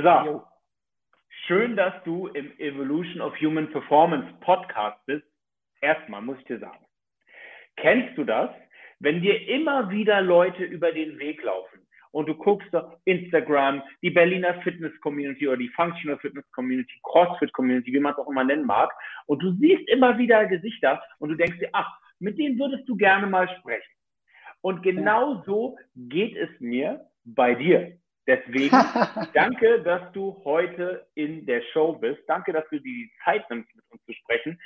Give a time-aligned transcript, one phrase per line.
[0.00, 0.50] Lazar,
[1.46, 5.26] schön, dass du im Evolution of Human Performance Podcast bist.
[5.82, 6.86] Erstmal muss ich dir sagen,
[7.76, 8.48] kennst du das,
[9.00, 14.08] wenn dir immer wieder Leute über den Weg laufen und du guckst auf Instagram, die
[14.08, 18.44] Berliner Fitness Community oder die Functional Fitness Community, CrossFit Community, wie man es auch immer
[18.44, 18.90] nennen mag,
[19.26, 21.90] und du siehst immer wieder Gesichter und du denkst dir, ach,
[22.20, 23.92] mit denen würdest du gerne mal sprechen.
[24.62, 27.98] Und genau so geht es mir bei dir.
[28.26, 28.76] Deswegen
[29.34, 32.20] danke, dass du heute in der Show bist.
[32.26, 34.60] Danke, dass du dir die Zeit nimmst, mit uns zu sprechen.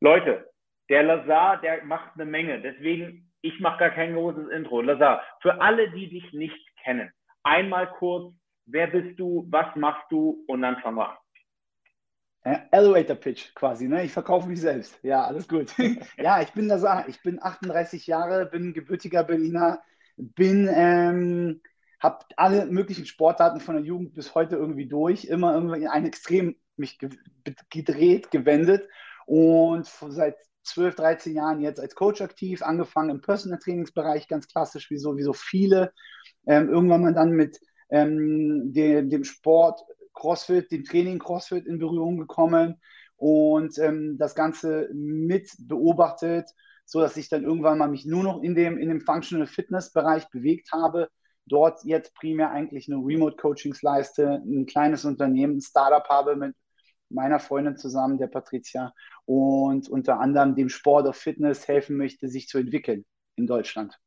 [0.00, 0.50] Leute,
[0.88, 2.60] der Lazar, der macht eine Menge.
[2.60, 4.80] Deswegen, ich mache gar kein großes Intro.
[4.80, 7.10] Lazar, für alle, die dich nicht kennen,
[7.42, 8.34] einmal kurz,
[8.66, 11.16] wer bist du, was machst du und dann fangen wir an.
[12.72, 14.04] Elevator Pitch quasi, ne?
[14.04, 15.02] Ich verkaufe mich selbst.
[15.02, 15.72] Ja, alles gut.
[16.18, 19.82] ja, ich bin Lazar, ich bin 38 Jahre, bin gebürtiger Berliner,
[20.16, 21.62] bin ähm,
[22.04, 26.04] habe alle möglichen Sportarten von der Jugend bis heute irgendwie durch, immer irgendwie in ein
[26.04, 27.08] Extrem mich ge
[27.70, 28.86] gedreht, gewendet
[29.26, 34.90] und seit 12, 13 Jahren jetzt als Coach aktiv, angefangen im Personal Trainingsbereich, ganz klassisch,
[34.90, 35.92] wie so, wie so viele.
[36.46, 39.80] Ähm, irgendwann mal dann mit ähm, de, dem Sport
[40.12, 42.82] CrossFit, dem Training CrossFit in Berührung gekommen
[43.16, 46.50] und ähm, das Ganze mit beobachtet,
[46.84, 49.90] so dass ich dann irgendwann mal mich nur noch in dem, in dem Functional Fitness
[49.90, 51.08] Bereich bewegt habe
[51.46, 56.54] dort jetzt primär eigentlich nur Remote-Coachings leiste, ein kleines Unternehmen, ein Startup habe mit
[57.10, 58.92] meiner Freundin zusammen, der Patricia,
[59.24, 63.04] und unter anderem dem Sport auf Fitness helfen möchte, sich zu entwickeln
[63.36, 63.98] in Deutschland.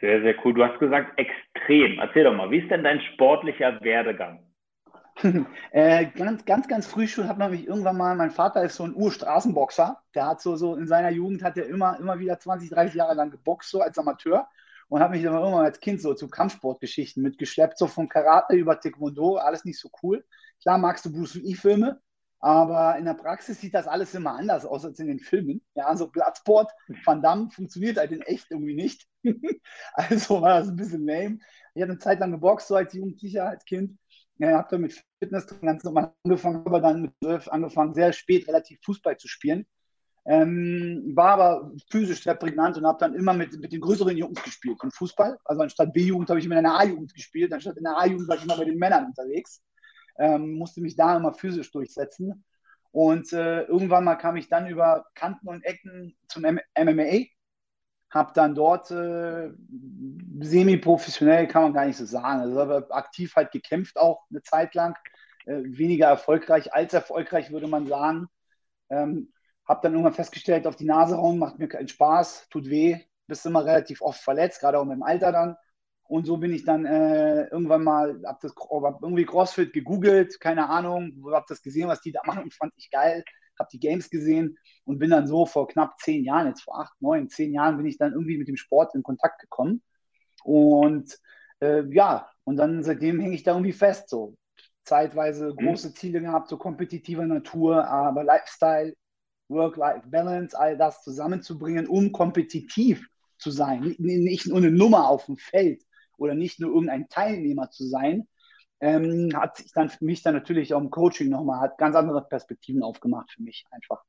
[0.00, 0.54] Sehr, sehr cool.
[0.54, 1.98] Du hast gesagt, extrem.
[1.98, 4.44] Erzähl doch mal, wie ist denn dein sportlicher Werdegang?
[5.72, 8.84] äh, ganz, ganz, ganz früh schon hat man mich irgendwann mal, mein Vater ist so
[8.84, 12.70] ein Urstraßenboxer, der hat so, so in seiner Jugend hat er immer, immer wieder 20,
[12.70, 14.48] 30 Jahre lang geboxt, so als Amateur
[14.88, 18.80] und habe mich dann irgendwann als Kind so zu Kampfsportgeschichten mitgeschleppt, so von Karate über
[18.80, 20.24] Taekwondo, alles nicht so cool.
[20.62, 22.00] Klar magst du Bruce Lee-Filme,
[22.40, 25.62] aber in der Praxis sieht das alles immer anders aus als in den Filmen.
[25.74, 26.70] Ja, so Bloodsport,
[27.04, 29.06] Van Damme funktioniert halt in echt irgendwie nicht.
[29.94, 31.38] also war das ein bisschen lame.
[31.74, 33.98] Ich habe eine Zeit lang geboxt, so als Jugendlicher, als Kind.
[34.38, 38.46] Ja, habe dann mit Fitness ganz normal angefangen, aber dann mit 12 angefangen, sehr spät
[38.46, 39.66] relativ Fußball zu spielen.
[40.30, 44.42] Ähm, war aber physisch sehr prägnant und habe dann immer mit, mit den größeren Jungs
[44.42, 45.38] gespielt, im Fußball.
[45.42, 48.36] Also anstatt B-Jugend habe ich immer in der A-Jugend gespielt, anstatt in der A-Jugend war
[48.36, 49.62] ich immer bei den Männern unterwegs.
[50.18, 52.44] Ähm, musste mich da immer physisch durchsetzen.
[52.90, 57.24] Und äh, irgendwann mal kam ich dann über Kanten und Ecken zum M MMA.
[58.10, 59.50] Habe dann dort äh,
[60.40, 64.74] semi-professionell, kann man gar nicht so sagen, also habe aktiv halt gekämpft auch eine Zeit
[64.74, 64.94] lang.
[65.46, 68.26] Äh, weniger erfolgreich als erfolgreich, würde man sagen.
[68.90, 69.32] Ähm,
[69.68, 73.44] habe dann irgendwann festgestellt, auf die Nase hauen macht mir keinen Spaß, tut weh, bist
[73.44, 75.56] immer relativ oft verletzt, gerade auch im Alter dann.
[76.04, 80.70] Und so bin ich dann äh, irgendwann mal, hab, das, hab irgendwie CrossFit gegoogelt, keine
[80.70, 83.22] Ahnung, hab das gesehen, was die da machen, fand ich geil,
[83.58, 86.94] habe die Games gesehen und bin dann so vor knapp zehn Jahren, jetzt vor acht,
[87.00, 89.82] neun, zehn Jahren, bin ich dann irgendwie mit dem Sport in Kontakt gekommen.
[90.44, 91.18] Und
[91.60, 94.34] äh, ja, und dann seitdem hänge ich da irgendwie fest, so
[94.84, 95.66] zeitweise mhm.
[95.66, 98.94] große Ziele gehabt, so kompetitiver Natur, aber Lifestyle
[99.48, 103.06] Work-Life-Balance, all das zusammenzubringen, um kompetitiv
[103.38, 103.94] zu sein.
[103.98, 105.82] Nicht nur eine Nummer auf dem Feld
[106.16, 108.28] oder nicht nur irgendein Teilnehmer zu sein,
[108.80, 112.22] ähm, hat sich dann für mich dann natürlich auch im Coaching nochmal, hat ganz andere
[112.22, 114.04] Perspektiven aufgemacht für mich einfach.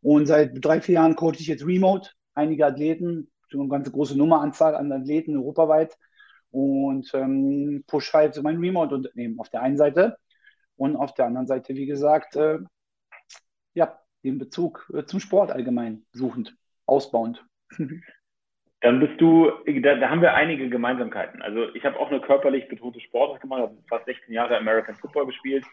[0.00, 4.16] Und seit drei, vier Jahren coache ich jetzt remote, einige Athleten, so eine ganz große
[4.16, 5.96] Nummeranzahl an Athleten europaweit
[6.50, 10.16] und ähm, push halt mein Remote-Unternehmen auf der einen Seite
[10.76, 12.58] und auf der anderen Seite, wie gesagt, äh,
[13.74, 16.54] ja, den Bezug äh, zum Sport allgemein suchend,
[16.86, 17.44] ausbauend.
[18.82, 19.50] Dann bist du,
[19.80, 21.40] da, da, haben wir einige Gemeinsamkeiten.
[21.40, 25.26] Also ich habe auch eine körperlich betonte Sportart gemacht, habe fast 16 Jahre American Football
[25.26, 25.64] gespielt,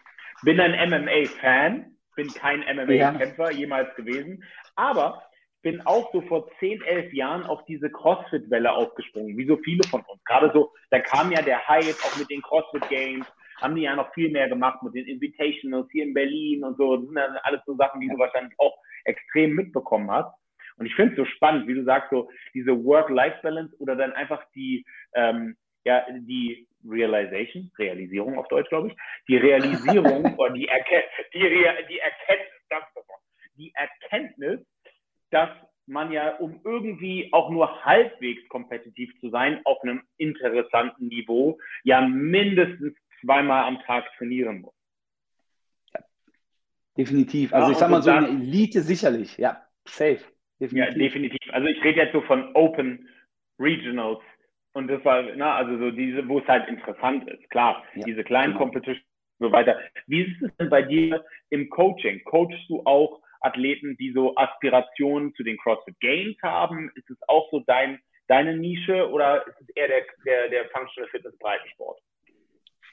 [0.44, 3.58] bin ein MMA-Fan, bin kein MMA-Kämpfer ja.
[3.58, 4.44] jemals gewesen,
[4.76, 5.22] aber
[5.64, 10.02] bin auch so vor 10, 11 Jahren auf diese CrossFit-Welle aufgesprungen, wie so viele von
[10.02, 10.24] uns.
[10.26, 13.26] Gerade so, da kam ja der Hype auch mit den CrossFit Games,
[13.64, 16.98] haben die ja noch viel mehr gemacht mit den Invitationals hier in Berlin und so.
[16.98, 20.38] Das sind ja alles so Sachen, die du wahrscheinlich auch extrem mitbekommen hast.
[20.78, 24.44] Und ich finde es so spannend, wie du sagst, so diese Work-Life-Balance oder dann einfach
[24.54, 25.56] die, ähm,
[25.86, 28.96] ja, die Realization, Realisierung auf Deutsch, glaube ich,
[29.28, 33.06] die Realisierung oder die, Erken die, Re die Erkenntnis,
[33.56, 34.60] die Erkenntnis,
[35.30, 35.50] dass
[35.86, 42.02] man ja, um irgendwie auch nur halbwegs kompetitiv zu sein, auf einem interessanten Niveau, ja
[42.02, 44.74] mindestens zweimal am Tag trainieren muss.
[45.94, 46.02] Ja,
[46.98, 47.54] definitiv.
[47.54, 50.20] Also ja, ich sag mal so eine Elite sicherlich, ja, safe.
[50.60, 50.94] Definitiv.
[50.94, 51.54] Ja, definitiv.
[51.54, 53.10] Also ich rede jetzt so von Open
[53.60, 54.20] Regionals
[54.74, 57.50] und das war, na, also so diese, wo es halt interessant ist.
[57.50, 58.66] Klar, ja, diese kleinen genau.
[58.66, 59.06] Competitions
[59.40, 59.80] so weiter.
[60.08, 62.24] Wie ist es denn bei dir im Coaching?
[62.24, 66.90] Coachst du auch Athleten, die so Aspirationen zu den CrossFit Games haben?
[66.96, 71.10] Ist es auch so dein, deine Nische oder ist es eher der, der, der Functional
[71.10, 72.00] Fitness Breitensport?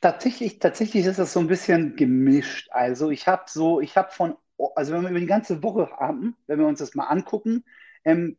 [0.01, 2.69] Tatsächlich, tatsächlich ist das so ein bisschen gemischt.
[2.71, 4.35] Also ich habe so, ich habe von,
[4.75, 7.65] also wenn wir über die ganze Woche haben, wenn wir uns das mal angucken,
[8.05, 8.39] ähm,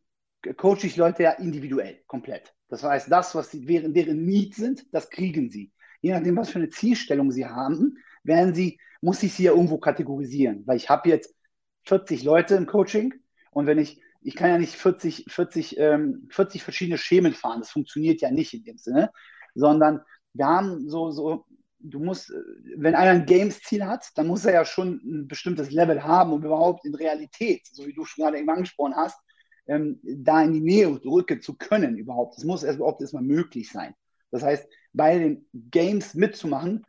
[0.58, 2.56] coache ich Leute ja individuell, komplett.
[2.68, 5.72] Das heißt, das, was sie, während deren Need sind, das kriegen sie.
[6.02, 9.78] Je nachdem, was für eine Zielstellung sie haben, werden sie, muss ich sie ja irgendwo
[9.78, 10.66] kategorisieren.
[10.66, 11.36] Weil ich habe jetzt
[11.84, 13.13] 40 Leute im Coaching
[13.52, 17.69] und wenn ich, ich kann ja nicht 40, 40, ähm, 40 verschiedene Schemen fahren, das
[17.69, 19.12] funktioniert ja nicht in dem Sinne,
[19.54, 20.02] sondern
[20.34, 21.46] wir haben so, so,
[21.83, 22.31] du musst,
[22.75, 26.44] wenn einer ein Games-Ziel hat, dann muss er ja schon ein bestimmtes Level haben, um
[26.44, 29.19] überhaupt in Realität, so wie du schon gerade eben angesprochen hast,
[29.68, 32.38] ähm, da in die Nähe rücken zu können überhaupt.
[32.38, 33.94] Das muss erst überhaupt erstmal möglich sein.
[34.31, 36.86] Das heißt, bei den Games mitzumachen,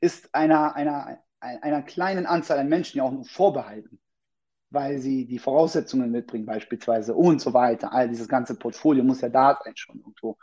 [0.00, 4.00] ist einer, einer, einer kleinen Anzahl an Menschen ja auch nur vorbehalten,
[4.70, 7.92] weil sie die Voraussetzungen mitbringen, beispielsweise und so weiter.
[7.92, 10.38] All dieses ganze Portfolio muss ja da sein schon irgendwo.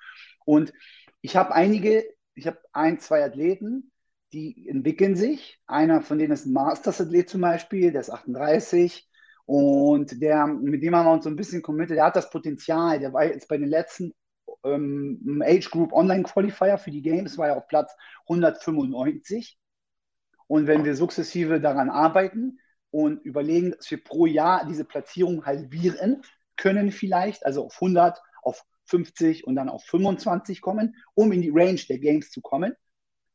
[0.45, 0.73] Und
[1.21, 2.05] ich habe einige,
[2.37, 3.91] ich habe ein, zwei Athleten,
[4.31, 5.59] die entwickeln sich.
[5.65, 9.09] Einer von denen ist ein Masters-Athlet zum Beispiel, der ist 38
[9.45, 11.97] und der, mit dem haben wir uns so ein bisschen committed.
[11.97, 14.13] Der hat das Potenzial, der war jetzt bei den letzten
[14.63, 17.95] ähm, Age Group Online Qualifier für die Games, war ja auf Platz
[18.29, 19.57] 195.
[20.47, 22.59] Und wenn wir sukzessive daran arbeiten
[22.91, 26.21] und überlegen, dass wir pro Jahr diese Platzierung halbieren
[26.55, 31.51] können, vielleicht, also auf 100, auf 50 und dann auf 25 kommen, um in die
[31.53, 32.73] Range der Games zu kommen,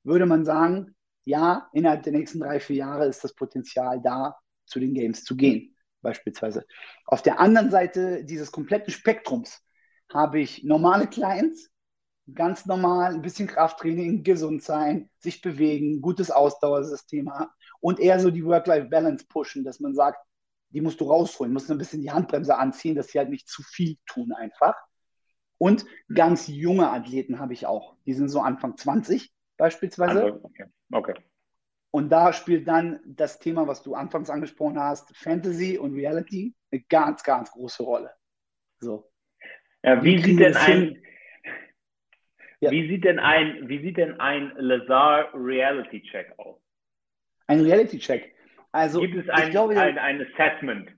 [0.05, 0.95] würde man sagen,
[1.25, 5.37] ja, innerhalb der nächsten drei, vier Jahre ist das Potenzial da, zu den Games zu
[5.37, 6.65] gehen, beispielsweise.
[7.07, 9.61] Auf der anderen Seite dieses kompletten Spektrums
[10.13, 11.71] habe ich normale Clients,
[12.35, 17.51] ganz normal, ein bisschen Krafttraining, gesund sein, sich bewegen, gutes Ausdauersystem haben
[17.81, 20.19] und eher so die Work-Life-Balance pushen, dass man sagt,
[20.71, 23.63] die musst du rausholen, musst ein bisschen die Handbremse anziehen, dass sie halt nicht zu
[23.63, 24.75] viel tun einfach.
[25.63, 27.95] Und ganz junge Athleten habe ich auch.
[28.05, 30.25] Die sind so Anfang 20 beispielsweise.
[30.25, 30.65] Also, okay.
[30.91, 31.15] okay.
[31.93, 36.81] Und da spielt dann das Thema, was du anfangs angesprochen hast, Fantasy und Reality, eine
[36.89, 38.11] ganz, ganz große Rolle.
[38.81, 39.09] So.
[39.85, 41.01] Ja, wie, sieht denn ein,
[42.59, 42.73] ja.
[42.73, 46.61] wie sieht denn ein, wie sieht denn ein Lazar Reality Check aus?
[47.47, 48.35] Ein Reality Check.
[48.73, 50.93] Also, gibt es ein, glaube, ein, ein Assessment?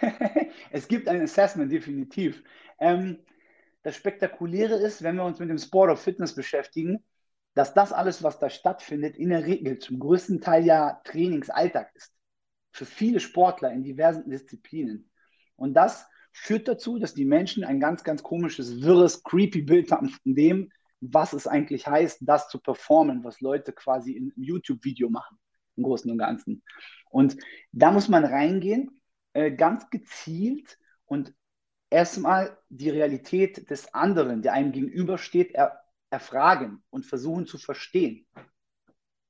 [0.72, 2.42] es gibt ein Assessment, definitiv.
[2.80, 3.20] Ähm,
[3.82, 7.04] das Spektakuläre ist, wenn wir uns mit dem Sport of Fitness beschäftigen,
[7.54, 12.12] dass das alles, was da stattfindet, in der Regel zum größten Teil ja Trainingsalltag ist.
[12.72, 15.10] Für viele Sportler in diversen Disziplinen.
[15.56, 20.10] Und das führt dazu, dass die Menschen ein ganz, ganz komisches, wirres, creepy Bild haben
[20.10, 25.10] von dem, was es eigentlich heißt, das zu performen, was Leute quasi in einem YouTube-Video
[25.10, 25.38] machen,
[25.76, 26.62] im Großen und Ganzen.
[27.10, 27.36] Und
[27.72, 29.00] da muss man reingehen,
[29.32, 31.34] äh, ganz gezielt und
[31.90, 38.26] erstmal die Realität des anderen, der einem gegenübersteht, er, erfragen und versuchen zu verstehen,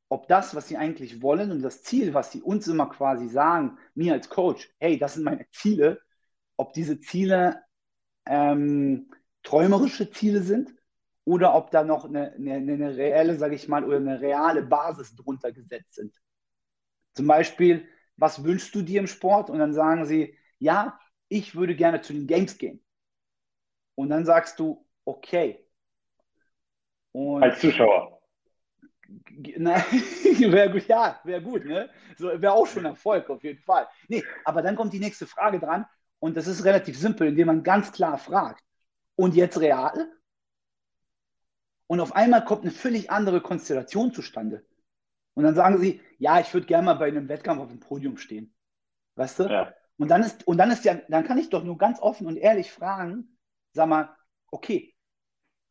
[0.08, 3.78] ob das, was sie eigentlich wollen und das Ziel, was sie uns immer quasi sagen,
[3.94, 6.00] mir als Coach, hey, das sind meine Ziele,
[6.56, 7.62] ob diese Ziele
[8.26, 9.10] ähm,
[9.42, 10.74] träumerische Ziele sind
[11.24, 15.14] oder ob da noch eine, eine, eine reelle, sage ich mal, oder eine reale Basis
[15.14, 16.14] drunter gesetzt sind.
[17.14, 17.86] Zum Beispiel,
[18.16, 19.50] was wünschst du dir im Sport?
[19.50, 20.98] Und dann sagen sie, ja,
[21.30, 22.84] ich würde gerne zu den Games gehen.
[23.94, 25.66] Und dann sagst du, okay.
[27.12, 28.20] Und Als Zuschauer.
[29.32, 31.90] wäre gut, ja, wäre gut, ne?
[32.16, 33.88] So, wäre auch schon Erfolg auf jeden Fall.
[34.08, 35.86] Nee, aber dann kommt die nächste Frage dran.
[36.18, 38.62] Und das ist relativ simpel, indem man ganz klar fragt.
[39.16, 40.12] Und jetzt real?
[41.86, 44.64] Und auf einmal kommt eine völlig andere Konstellation zustande.
[45.34, 48.16] Und dann sagen sie, ja, ich würde gerne mal bei einem Wettkampf auf dem Podium
[48.16, 48.54] stehen.
[49.14, 49.44] Weißt du?
[49.44, 49.74] Ja.
[50.00, 52.38] Und dann ist, und dann ist ja, dann kann ich doch nur ganz offen und
[52.38, 53.36] ehrlich fragen,
[53.72, 54.16] sag mal,
[54.50, 54.94] okay,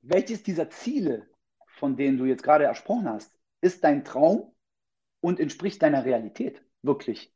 [0.01, 1.27] welches dieser Ziele,
[1.65, 4.55] von denen du jetzt gerade ersprochen hast, ist dein Traum
[5.19, 6.61] und entspricht deiner Realität?
[6.83, 7.33] Wirklich?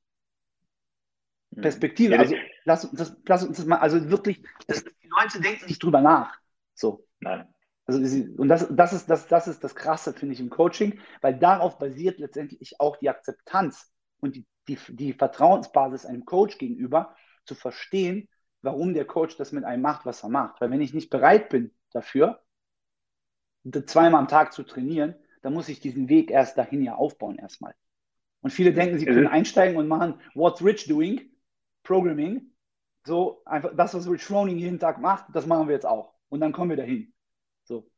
[1.55, 1.63] Hm.
[1.63, 2.19] Perspektive.
[2.19, 5.99] Also lass, das, lass uns das mal, also wirklich, das, die Leute denken nicht drüber
[5.99, 6.37] nach.
[6.75, 7.07] So.
[7.21, 7.51] Nein.
[7.85, 7.99] Also,
[8.37, 11.79] und das, das, ist, das, das ist das Krasse, finde ich, im Coaching, weil darauf
[11.79, 13.91] basiert letztendlich auch die Akzeptanz
[14.23, 17.15] und die, die, die Vertrauensbasis einem Coach gegenüber,
[17.45, 18.29] zu verstehen,
[18.61, 20.61] warum der Coach das mit einem macht, was er macht.
[20.61, 22.41] Weil wenn ich nicht bereit bin dafür,
[23.85, 27.75] zweimal am Tag zu trainieren, dann muss ich diesen Weg erst dahin ja aufbauen erstmal.
[28.39, 31.29] Und viele denken, sie können einsteigen und machen What's Rich doing?
[31.83, 32.53] Programming,
[33.03, 36.13] so einfach das, was Rich Froning jeden Tag macht, das machen wir jetzt auch.
[36.29, 37.13] Und dann kommen wir dahin.
[37.65, 37.89] So.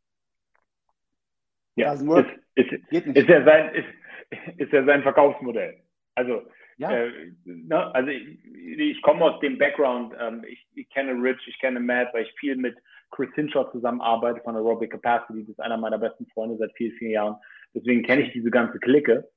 [1.75, 2.27] Ja, Doesn't work.
[2.55, 3.17] Ist, ist, Geht nicht.
[3.17, 5.84] Ist ja sein, ist, ist ja sein Verkaufsmodell.
[6.15, 6.43] Also,
[6.77, 6.91] ja.
[6.91, 8.39] äh, ne, also ich,
[8.77, 12.33] ich, komme aus dem Background, ähm, ich, ich, kenne Rich, ich kenne Matt, weil ich
[12.39, 12.77] viel mit
[13.11, 17.11] Chris Hinshaw zusammenarbeite von Aerobic Capacity, das ist einer meiner besten Freunde seit vielen, vielen
[17.11, 17.35] Jahren.
[17.73, 19.29] Deswegen kenne ich diese ganze Clique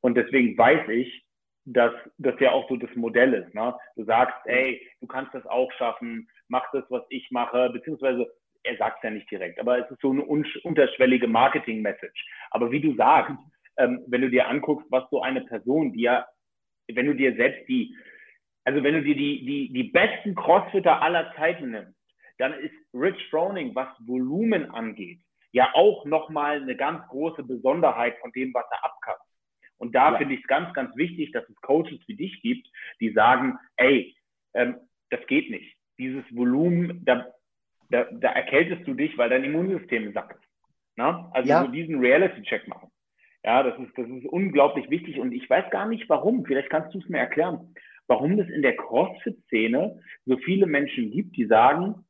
[0.00, 1.24] und deswegen weiß ich,
[1.64, 3.54] dass das ja auch so das Modell ist.
[3.54, 3.74] Ne?
[3.96, 8.26] Du sagst, ey, du kannst das auch schaffen, mach das, was ich mache, beziehungsweise
[8.64, 12.26] er sagt es ja nicht direkt, aber es ist so eine unterschwellige Marketing-Message.
[12.50, 13.32] Aber wie du sagst,
[13.78, 16.26] ähm, wenn du dir anguckst, was so eine Person, die ja,
[16.92, 17.96] wenn du dir selbst die,
[18.64, 21.98] also wenn du dir die, die, die besten Crossfitter aller Zeiten nimmst,
[22.38, 25.20] dann ist Rich Froning, was Volumen angeht,
[25.52, 29.22] ja auch nochmal eine ganz große Besonderheit von dem, was er abkasst.
[29.82, 30.18] Und da ja.
[30.18, 32.68] finde ich es ganz, ganz wichtig, dass es Coaches wie dich gibt,
[33.00, 34.14] die sagen, ey,
[34.54, 34.76] ähm,
[35.10, 35.76] das geht nicht.
[35.98, 37.26] Dieses Volumen, da,
[37.90, 40.40] da, da erkältest du dich, weil dein Immunsystem sackt.
[40.94, 41.28] Na?
[41.32, 41.64] Also ja.
[41.64, 42.91] so diesen Reality-Check machen.
[43.44, 46.44] Ja, das ist, das ist unglaublich wichtig und ich weiß gar nicht warum.
[46.44, 47.74] Vielleicht kannst du es mir erklären,
[48.06, 52.04] warum es in der CrossFit-Szene so viele Menschen gibt, die sagen,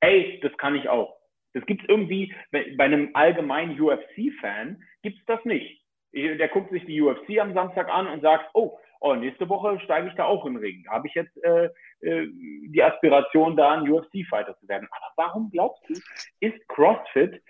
[0.00, 1.16] ey, das kann ich auch.
[1.54, 5.82] Das gibt es irgendwie, bei einem allgemeinen UFC-Fan gibt es das nicht.
[6.12, 10.08] Der guckt sich die UFC am Samstag an und sagt, oh, oh, nächste Woche steige
[10.08, 10.86] ich da auch in den Ring.
[10.88, 14.88] Habe ich jetzt äh, äh, die Aspiration, da ein UFC-Fighter zu werden.
[14.90, 15.94] Aber warum glaubst du,
[16.40, 17.42] ist CrossFit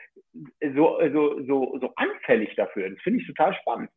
[0.75, 2.89] so, so, so, so anfällig dafür?
[2.89, 3.91] Das finde ich total spannend.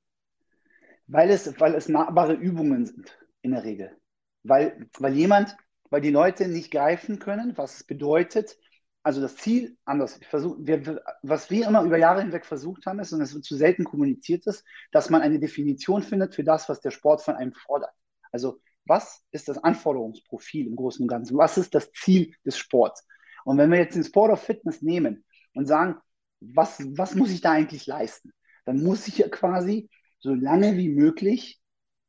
[1.08, 3.96] Weil es, weil es nahbare Übungen sind, in der Regel.
[4.44, 5.56] Weil, weil jemand,
[5.90, 8.58] weil die Leute nicht greifen können, was es bedeutet,
[9.04, 10.20] also das Ziel anders.
[10.30, 13.56] Versuch, wir, was wir immer über Jahre hinweg versucht haben, ist, und es wird zu
[13.56, 17.54] selten kommuniziert ist, dass man eine Definition findet für das, was der Sport von einem
[17.54, 17.92] fordert.
[18.32, 21.38] Also was ist das Anforderungsprofil im Großen und Ganzen?
[21.38, 23.06] Was ist das Ziel des Sports?
[23.46, 25.96] Und wenn wir jetzt den Sport of Fitness nehmen und sagen,
[26.40, 28.34] was, was muss ich da eigentlich leisten?
[28.66, 31.62] Dann muss ich ja quasi so lange wie möglich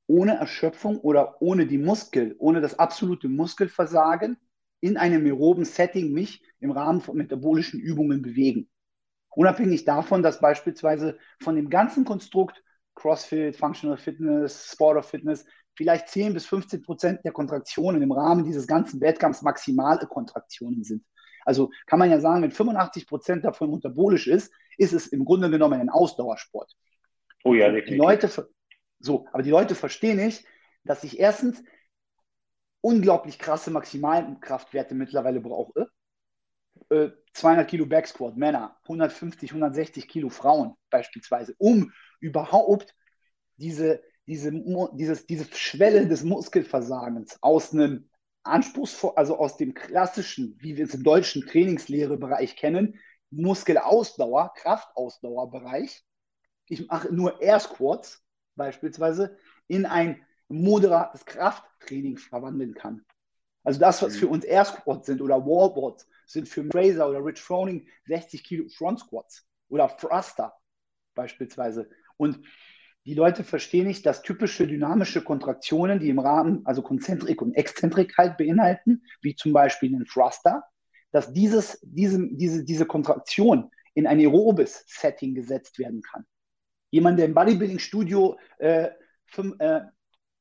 [0.06, 4.36] ohne Erschöpfung oder ohne die Muskel, ohne das absolute Muskelversagen
[4.84, 8.68] in einem aeroben Setting mich im Rahmen von metabolischen Übungen bewegen.
[9.30, 12.62] Unabhängig davon, dass beispielsweise von dem ganzen Konstrukt
[12.94, 18.44] CrossFit, Functional Fitness, Sport of Fitness vielleicht 10 bis 15 Prozent der Kontraktionen im Rahmen
[18.44, 21.02] dieses ganzen Wettkampfs maximale Kontraktionen sind.
[21.46, 25.48] Also kann man ja sagen, wenn 85 Prozent davon metabolisch ist, ist es im Grunde
[25.48, 26.70] genommen ein Ausdauersport.
[27.42, 28.30] Oh ja, Die Leute,
[28.98, 30.44] so, aber die Leute verstehen nicht,
[30.84, 31.64] dass ich erstens
[32.84, 35.88] unglaublich krasse Maximalkraftwerte mittlerweile brauche.
[36.90, 42.94] Äh, 200 Kilo Backsquat Männer, 150, 160 Kilo Frauen beispielsweise, um überhaupt
[43.56, 44.52] diese, diese,
[44.92, 48.10] dieses, diese Schwelle des Muskelversagens aus einem
[48.42, 53.00] anspruchsvoll, also aus dem klassischen, wie wir es im deutschen Trainingslehrebereich kennen,
[53.30, 56.04] Muskelausdauer, Kraftausdauerbereich.
[56.66, 58.22] Ich mache nur Air Squats
[58.56, 59.38] beispielsweise
[59.68, 63.04] in ein moderates Krafttraining verwandeln kann.
[63.62, 64.32] Also das, was für mhm.
[64.32, 69.00] uns Air Squats sind oder Wallboards, sind für Fraser oder Rich Froning 60 Kilo Front
[69.00, 70.54] Squats oder Thruster
[71.14, 71.88] beispielsweise.
[72.16, 72.44] Und
[73.06, 78.16] die Leute verstehen nicht, dass typische dynamische Kontraktionen, die im Rahmen, also Konzentrik und Exzentrik
[78.16, 80.64] halt beinhalten, wie zum Beispiel den Thruster,
[81.10, 86.24] dass dieses, diese, diese, diese Kontraktion in ein aerobes Setting gesetzt werden kann.
[86.90, 88.88] Jemand, der im Bodybuilding-Studio äh,
[89.58, 89.80] äh,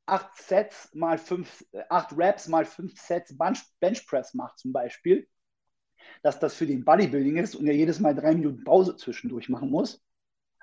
[0.05, 5.27] acht Sets mal fünf, äh, acht Reps mal fünf Sets Bench, Benchpress macht zum Beispiel,
[6.22, 9.69] dass das für den Bodybuilding ist und er jedes Mal drei Minuten Pause zwischendurch machen
[9.69, 10.01] muss.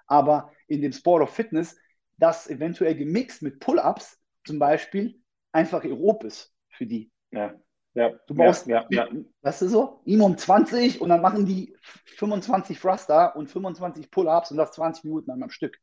[0.07, 1.77] Aber in dem Sport of Fitness
[2.19, 5.21] das eventuell gemixt mit Pull-ups zum Beispiel
[5.53, 7.11] einfach aerob ist für die.
[7.31, 7.55] Ja.
[7.95, 9.21] Ja, du brauchst, ja, ja, ja.
[9.43, 11.77] weißt du so, ihm um 20 und dann machen die
[12.19, 15.77] 25 Thruster und 25 Pull-ups und das 20 Minuten an einem Stück.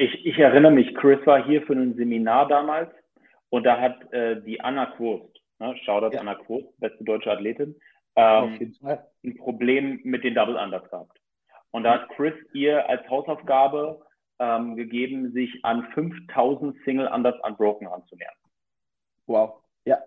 [0.00, 2.90] Ich, ich erinnere mich, Chris war hier für ein Seminar damals
[3.50, 6.20] und da hat äh, die Anna Quost, ne, Shoutout ja.
[6.22, 7.76] Anna Quost, beste deutsche Athletin,
[8.16, 11.20] ähm, ein Problem mit den Double Unders gehabt.
[11.70, 14.00] Und da hat Chris ihr als Hausaufgabe
[14.38, 18.32] ähm, gegeben, sich an 5000 Single Unders Unbroken anzunähern.
[19.26, 19.98] Wow, ja.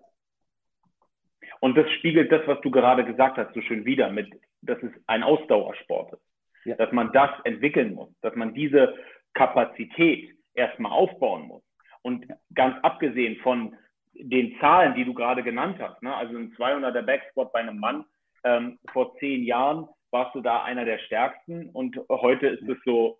[1.60, 4.28] Und das spiegelt das, was du gerade gesagt hast, so schön wieder mit,
[4.60, 6.22] dass es ein Ausdauersport ist.
[6.64, 6.74] Ja.
[6.76, 8.96] Dass man das entwickeln muss, dass man diese
[9.34, 11.62] Kapazität erstmal aufbauen muss.
[12.02, 13.76] Und ganz abgesehen von
[14.14, 16.14] den Zahlen, die du gerade genannt hast, ne?
[16.14, 18.04] also ein 200er Backspot bei einem Mann,
[18.44, 23.18] ähm, vor zehn Jahren warst du da einer der stärksten und heute ist es so,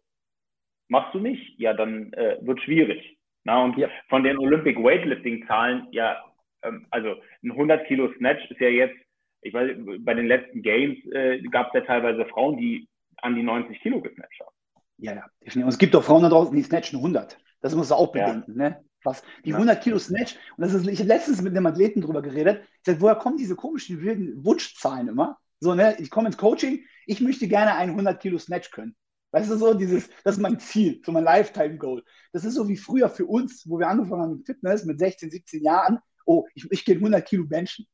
[0.88, 3.18] machst du nicht, ja, dann äh, wird schwierig.
[3.42, 3.88] Na, und ja.
[4.08, 6.22] von den Olympic Weightlifting Zahlen, ja,
[6.62, 8.96] ähm, also ein 100 Kilo Snatch ist ja jetzt,
[9.42, 13.42] ich weiß, bei den letzten Games äh, gab es ja teilweise Frauen, die an die
[13.42, 14.53] 90 Kilo gesnatcht haben.
[14.98, 15.24] Ja, ja.
[15.62, 17.38] Und es gibt auch Frauen da draußen, die snatchen 100.
[17.60, 18.58] Das musst du auch bedenken.
[18.58, 18.70] Ja.
[18.70, 18.84] Ne?
[19.02, 19.56] Was, die ja.
[19.56, 22.84] 100 Kilo Snatch, und das ist, ich habe letztens mit einem Athleten drüber geredet, ich
[22.84, 25.38] sag, woher kommen diese komischen, wilden Wunschzahlen immer?
[25.60, 28.96] So, ne, ich komme ins Coaching, ich möchte gerne einen 100 Kilo Snatch können.
[29.32, 32.02] Weißt du, so dieses, das ist mein Ziel, so mein Lifetime-Goal.
[32.32, 35.30] Das ist so wie früher für uns, wo wir angefangen haben mit Fitness, mit 16,
[35.30, 35.98] 17 Jahren.
[36.24, 37.86] Oh, ich, ich gehe 100 Kilo Benchen.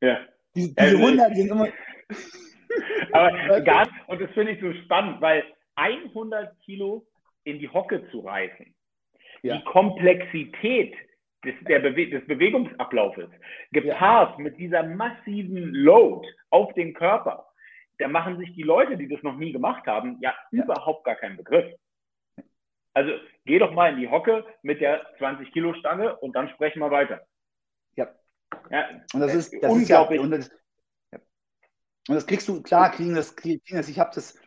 [0.00, 0.18] Ja.
[0.54, 1.68] Diese, diese 100 sind immer...
[3.12, 5.42] Aber gar, und das finde ich so spannend, weil
[5.78, 7.06] 100 Kilo
[7.44, 8.74] in die Hocke zu reißen,
[9.42, 9.56] ja.
[9.56, 10.94] die Komplexität
[11.44, 13.28] des, der Bewe des Bewegungsablaufes,
[13.70, 14.42] gepaart ja.
[14.42, 17.48] mit dieser massiven Load auf den Körper,
[17.98, 20.64] da machen sich die Leute, die das noch nie gemacht haben, ja, ja.
[20.64, 21.72] überhaupt gar keinen Begriff.
[22.94, 23.12] Also
[23.44, 26.90] geh doch mal in die Hocke mit der 20 Kilo Stange und dann sprechen wir
[26.90, 27.26] weiter.
[27.96, 28.08] Ja.
[28.70, 30.20] ja und das ist, das unglaublich.
[30.20, 30.50] Ist ja, und, das,
[32.08, 34.40] und das kriegst du, klar, kriegen das, kriegen das ich habe das,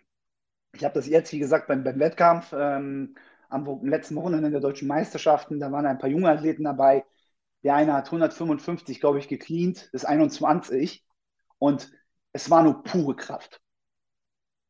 [0.74, 3.16] ich habe das jetzt, wie gesagt, beim, beim Wettkampf ähm,
[3.50, 7.06] am, letzten Wochenende der deutschen Meisterschaften, da waren ein paar junge Athleten dabei.
[7.63, 11.06] Der eine hat 155, glaube ich, gecleant, das ist 21.
[11.60, 11.92] Und
[12.34, 13.62] es war nur pure Kraft.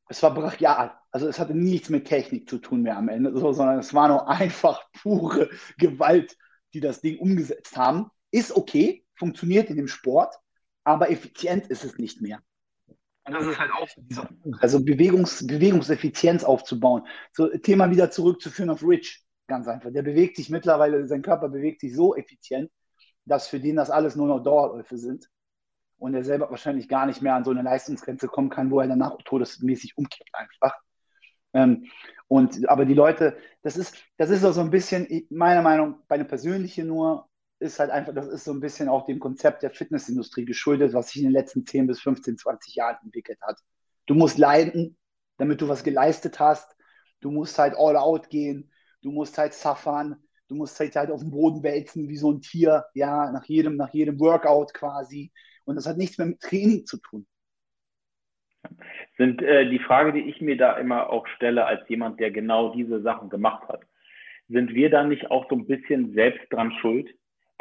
[0.09, 0.97] Es war brachial.
[1.11, 4.09] Also es hatte nichts mit Technik zu tun mehr am Ende, so, sondern es war
[4.09, 6.37] nur einfach pure Gewalt,
[6.73, 8.09] die das Ding umgesetzt haben.
[8.31, 10.35] Ist okay, funktioniert in dem Sport,
[10.83, 12.41] aber effizient ist es nicht mehr.
[13.25, 14.23] Und das ist halt auch so
[14.59, 17.03] Also Bewegungs, Bewegungseffizienz aufzubauen.
[17.33, 19.91] So, Thema wieder zurückzuführen auf Rich, ganz einfach.
[19.91, 22.71] Der bewegt sich mittlerweile, sein Körper bewegt sich so effizient,
[23.25, 25.27] dass für den das alles nur noch Dauerläufe sind
[25.97, 28.87] und er selber wahrscheinlich gar nicht mehr an so eine Leistungsgrenze kommen kann, wo er
[28.87, 30.73] danach todesmäßig umkippt einfach.
[31.53, 31.85] Ähm,
[32.27, 36.25] und, aber die Leute, das ist, das ist auch so ein bisschen, meiner Meinung, meine
[36.25, 37.29] persönliche nur,
[37.61, 41.09] ist halt einfach, das ist so ein bisschen auch dem Konzept der Fitnessindustrie geschuldet, was
[41.09, 43.59] sich in den letzten 10 bis 15, 20 Jahren entwickelt hat.
[44.07, 44.97] Du musst leiden,
[45.37, 46.75] damit du was geleistet hast.
[47.21, 48.71] Du musst halt all out gehen.
[49.01, 50.17] Du musst halt suffern.
[50.47, 53.77] Du musst halt, halt auf dem Boden wälzen wie so ein Tier, ja, nach jedem,
[53.77, 55.31] nach jedem Workout quasi.
[55.63, 57.25] Und das hat nichts mehr mit Training zu tun.
[59.17, 62.73] Sind äh, die Frage, die ich mir da immer auch stelle, als jemand, der genau
[62.73, 63.81] diese Sachen gemacht hat,
[64.49, 67.09] sind wir da nicht auch so ein bisschen selbst dran schuld?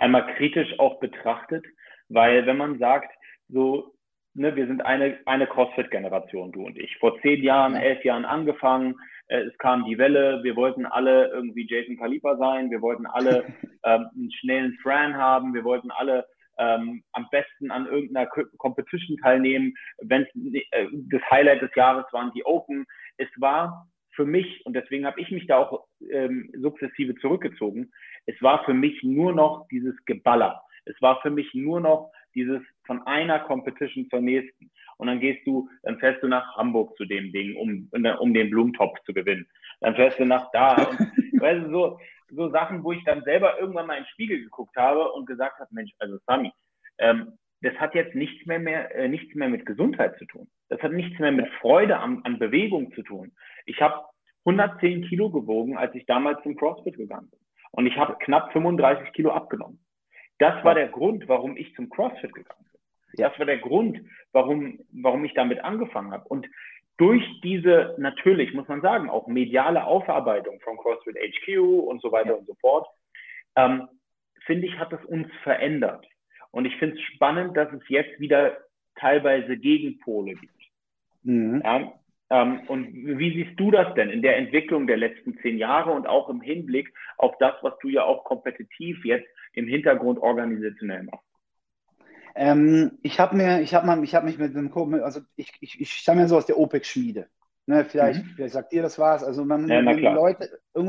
[0.01, 1.65] Einmal kritisch auch betrachtet,
[2.09, 3.13] weil wenn man sagt,
[3.49, 3.95] so,
[4.33, 6.97] ne, wir sind eine, eine CrossFit-Generation, du und ich.
[6.97, 8.97] Vor zehn Jahren, elf Jahren angefangen,
[9.29, 13.45] äh, es kam die Welle, wir wollten alle irgendwie Jason Kaliper sein, wir wollten alle
[13.85, 16.27] ähm, einen schnellen Fran haben, wir wollten alle
[16.59, 19.75] ähm, am besten an irgendeiner Competition teilnehmen.
[19.99, 22.87] Wenn äh, das Highlight des Jahres waren die Open.
[23.19, 27.91] Es war für mich, und deswegen habe ich mich da auch ähm, sukzessive zurückgezogen,
[28.27, 30.63] es war für mich nur noch dieses Geballer.
[30.85, 34.71] Es war für mich nur noch dieses von einer Competition zur nächsten.
[34.97, 38.51] Und dann gehst du, dann fährst du nach Hamburg zu dem Ding, um, um den
[38.51, 39.47] Blumentopf zu gewinnen.
[39.81, 40.75] Dann fährst du nach da.
[40.75, 40.99] Und,
[41.41, 44.77] weißt du, so, so Sachen, wo ich dann selber irgendwann mal in den Spiegel geguckt
[44.77, 46.53] habe und gesagt habe, Mensch, also Sami,
[46.99, 50.49] ähm, das hat jetzt nichts mehr, mehr äh, nichts mehr mit Gesundheit zu tun.
[50.69, 53.33] Das hat nichts mehr mit Freude an, an Bewegung zu tun.
[53.67, 54.05] Ich habe
[54.47, 57.40] 110 Kilo gewogen, als ich damals zum CrossFit gegangen bin.
[57.73, 59.85] Und ich habe knapp 35 Kilo abgenommen.
[60.39, 62.81] Das war der Grund, warum ich zum CrossFit gegangen bin.
[63.25, 64.01] Das war der Grund,
[64.33, 66.27] warum, warum ich damit angefangen habe.
[66.29, 66.47] Und
[66.97, 72.39] durch diese, natürlich muss man sagen, auch mediale Aufarbeitung von CrossFit HQ und so weiter
[72.39, 72.87] und so fort,
[73.57, 73.89] ähm,
[74.47, 76.07] finde ich, hat es uns verändert.
[76.51, 78.57] Und ich finde es spannend, dass es jetzt wieder
[78.97, 80.63] teilweise Gegenpole gibt.
[81.23, 81.63] Mhm.
[81.65, 81.93] Ja,
[82.31, 86.07] ähm, und wie siehst du das denn in der Entwicklung der letzten zehn Jahre und
[86.07, 91.27] auch im Hinblick auf das, was du ja auch kompetitiv jetzt im Hintergrund organisationell machst?
[92.37, 95.93] Ähm, ich habe mir, ich habe ich habe mich mit einem, also ich, ich, ich
[95.93, 97.27] stamme ja so aus der OPEC-Schmiede.
[97.67, 98.31] Ne, vielleicht, mhm.
[98.37, 99.25] vielleicht sagt ihr das was.
[99.25, 100.49] Also man, ja, Leute,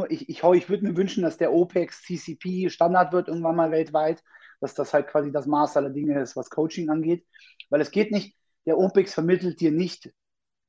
[0.10, 4.24] ich, ich, ich würde mir wünschen, dass der OPEX CCP Standard wird irgendwann mal weltweit,
[4.62, 7.26] dass das halt quasi das Maß aller Dinge ist, was Coaching angeht.
[7.70, 10.12] Weil es geht nicht, der OPEX vermittelt dir nicht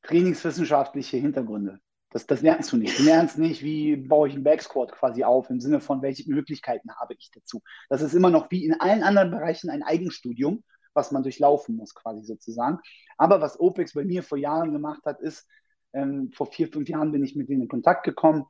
[0.03, 1.81] trainingswissenschaftliche Hintergründe.
[2.11, 2.99] Das, das lernst du nicht.
[2.99, 6.95] Du lernst nicht, wie baue ich einen Backsquat quasi auf, im Sinne von, welche Möglichkeiten
[6.97, 7.63] habe ich dazu.
[7.89, 10.63] Das ist immer noch wie in allen anderen Bereichen ein Eigenstudium,
[10.93, 12.81] was man durchlaufen muss, quasi sozusagen.
[13.17, 15.49] Aber was OPEX bei mir vor Jahren gemacht hat, ist,
[15.95, 18.45] ähm, vor vier, fünf Jahren bin ich mit denen in Kontakt gekommen.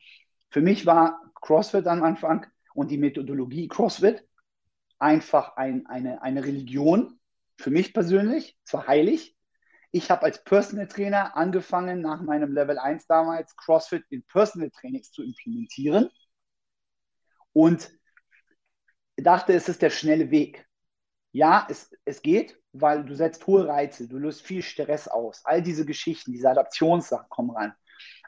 [0.50, 4.26] Für mich war CrossFit am Anfang und die Methodologie CrossFit
[4.98, 7.18] einfach ein, eine, eine Religion,
[7.58, 9.36] für mich persönlich, zwar heilig,
[9.92, 15.12] ich habe als Personal Trainer angefangen, nach meinem Level 1 damals CrossFit in Personal Trainings
[15.12, 16.08] zu implementieren
[17.52, 17.90] und
[19.16, 20.66] dachte, es ist der schnelle Weg.
[21.32, 25.42] Ja, es, es geht, weil du setzt hohe Reize, du löst viel Stress aus.
[25.44, 27.74] All diese Geschichten, diese Adaptionssachen kommen rein.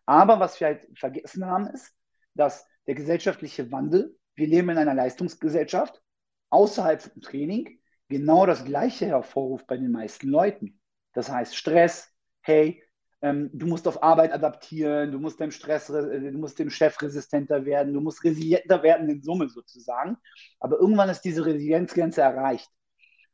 [0.06, 1.94] Aber was wir halt vergessen haben, ist,
[2.34, 6.02] dass der gesellschaftliche Wandel, wir leben in einer Leistungsgesellschaft,
[6.50, 10.78] außerhalb vom Training genau das Gleiche hervorruft bei den meisten Leuten.
[11.14, 12.82] Das heißt Stress, hey,
[13.22, 17.00] ähm, du musst auf Arbeit adaptieren, du musst dem Stress, äh, du musst dem Chef
[17.00, 20.18] resistenter werden, du musst resilienter werden in Summe sozusagen.
[20.60, 22.68] Aber irgendwann ist diese Resilienzgrenze erreicht.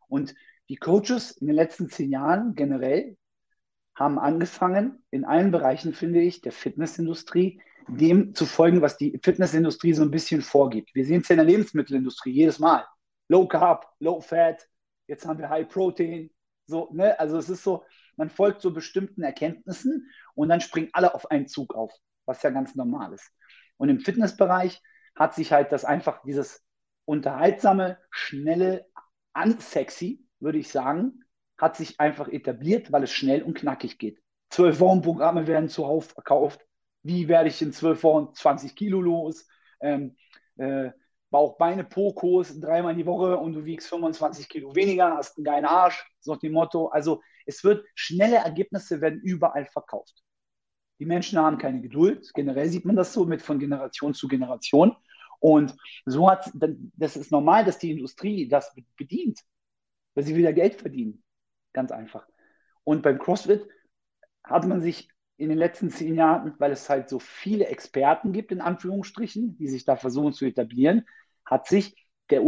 [0.06, 0.34] Und
[0.68, 3.16] die Coaches in den letzten zehn Jahren generell
[3.96, 9.92] haben angefangen, in allen Bereichen, finde ich, der Fitnessindustrie, dem zu folgen, was die Fitnessindustrie
[9.92, 10.94] so ein bisschen vorgibt.
[10.94, 12.84] Wir sehen es ja in der Lebensmittelindustrie jedes Mal.
[13.28, 14.68] Low Carb, Low Fat,
[15.08, 16.30] jetzt haben wir High Protein.
[16.70, 17.18] So, ne?
[17.18, 17.84] Also es ist so,
[18.16, 21.92] man folgt so bestimmten Erkenntnissen und dann springen alle auf einen Zug auf,
[22.26, 23.30] was ja ganz normal ist.
[23.76, 24.80] Und im Fitnessbereich
[25.14, 26.64] hat sich halt das einfach dieses
[27.04, 28.86] unterhaltsame, schnelle,
[29.34, 31.24] unsexy, würde ich sagen,
[31.58, 34.22] hat sich einfach etabliert, weil es schnell und knackig geht.
[34.48, 36.60] Zwölf Wochen Programme werden zuhauf verkauft.
[37.02, 39.46] Wie werde ich in zwölf Wochen 20 Kilo los?
[39.80, 40.16] Ähm,
[40.56, 40.90] äh,
[41.30, 45.64] Bauch, Beine, Po-Kurs dreimal die Woche und du wiegst 25 Kilo weniger, hast einen geilen
[45.64, 46.88] Arsch, so nach dem Motto.
[46.88, 50.22] Also es wird, schnelle Ergebnisse werden überall verkauft.
[50.98, 52.30] Die Menschen haben keine Geduld.
[52.34, 54.96] Generell sieht man das so mit von Generation zu Generation.
[55.38, 59.40] Und so hat, das ist normal, dass die Industrie das bedient,
[60.14, 61.22] weil sie wieder Geld verdienen.
[61.72, 62.26] Ganz einfach.
[62.84, 63.66] Und beim CrossFit
[64.44, 65.08] hat man sich
[65.40, 69.68] in den letzten zehn Jahren, weil es halt so viele Experten gibt, in Anführungsstrichen, die
[69.68, 71.06] sich da versuchen zu etablieren,
[71.46, 71.96] hat sich
[72.28, 72.42] der,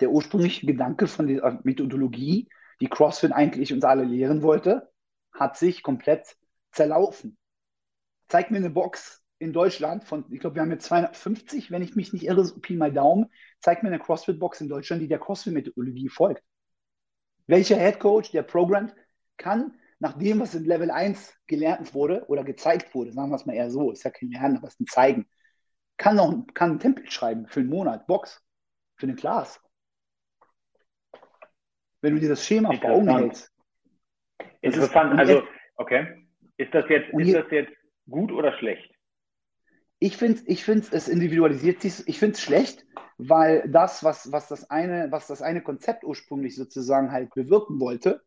[0.00, 2.48] der ursprüngliche Gedanke von der Methodologie,
[2.80, 4.90] die CrossFit eigentlich uns alle lehren wollte,
[5.32, 6.36] hat sich komplett
[6.72, 7.38] zerlaufen.
[8.26, 11.94] Zeig mir eine Box in Deutschland von, ich glaube, wir haben jetzt 250, wenn ich
[11.94, 13.26] mich nicht irre, so Pi mal Daumen,
[13.60, 16.42] zeig mir eine CrossFit-Box in Deutschland, die der CrossFit-Methodologie folgt.
[17.46, 18.96] Welcher Head Coach, der programmt,
[19.36, 23.46] kann nach dem, was in Level 1 gelernt wurde oder gezeigt wurde, sagen wir es
[23.46, 25.28] mal eher so, ist ja kein Lernen, aber es ist ein Zeigen,
[25.96, 28.44] kann noch kann ein Template schreiben für einen Monat, Box,
[28.96, 29.60] für eine Class.
[32.02, 33.52] Wenn du dir das Schema vor Augen hältst.
[34.60, 35.42] Interessant, also,
[35.76, 36.26] okay.
[36.58, 37.72] Ist das jetzt, ist das jetzt
[38.08, 38.90] gut oder schlecht?
[39.98, 44.48] Ich finde, ich find, es individualisiert sich, ich finde es schlecht, weil das, was, was,
[44.48, 48.22] das eine, was das eine Konzept ursprünglich sozusagen halt bewirken wollte,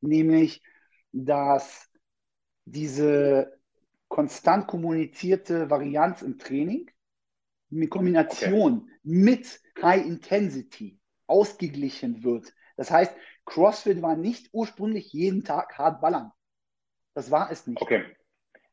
[0.00, 0.62] nämlich,
[1.12, 1.88] dass
[2.64, 3.58] diese
[4.08, 6.90] konstant kommunizierte Varianz im Training
[7.70, 8.90] in Kombination okay.
[9.02, 12.52] mit High Intensity ausgeglichen wird.
[12.76, 16.32] Das heißt, CrossFit war nicht ursprünglich jeden Tag hart ballern.
[17.14, 17.80] Das war es nicht.
[17.80, 18.04] Okay.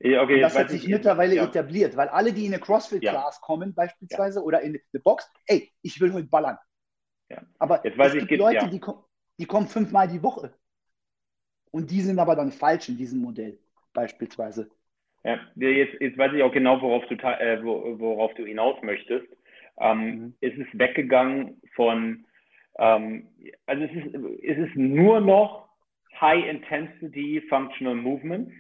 [0.02, 1.44] Okay, das hat sich mittlerweile ja.
[1.44, 3.42] etabliert, weil alle, die in eine CrossFit-Class ja.
[3.42, 6.58] kommen, beispielsweise, oder in eine Box, ey, ich will heute ballern.
[7.58, 8.82] Aber Jetzt weiß es ich, gibt Leute, die,
[9.40, 10.58] die kommen fünfmal die Woche.
[11.72, 13.58] Und die sind aber dann falsch in diesem Modell,
[13.94, 14.70] beispielsweise.
[15.24, 19.28] Ja, jetzt, jetzt weiß ich auch genau, worauf du, äh, worauf du hinaus möchtest.
[19.80, 20.34] Ähm, mhm.
[20.42, 22.26] Es ist weggegangen von,
[22.78, 23.28] ähm,
[23.66, 25.70] also es ist, es ist nur noch
[26.20, 28.52] High Intensity Functional Movements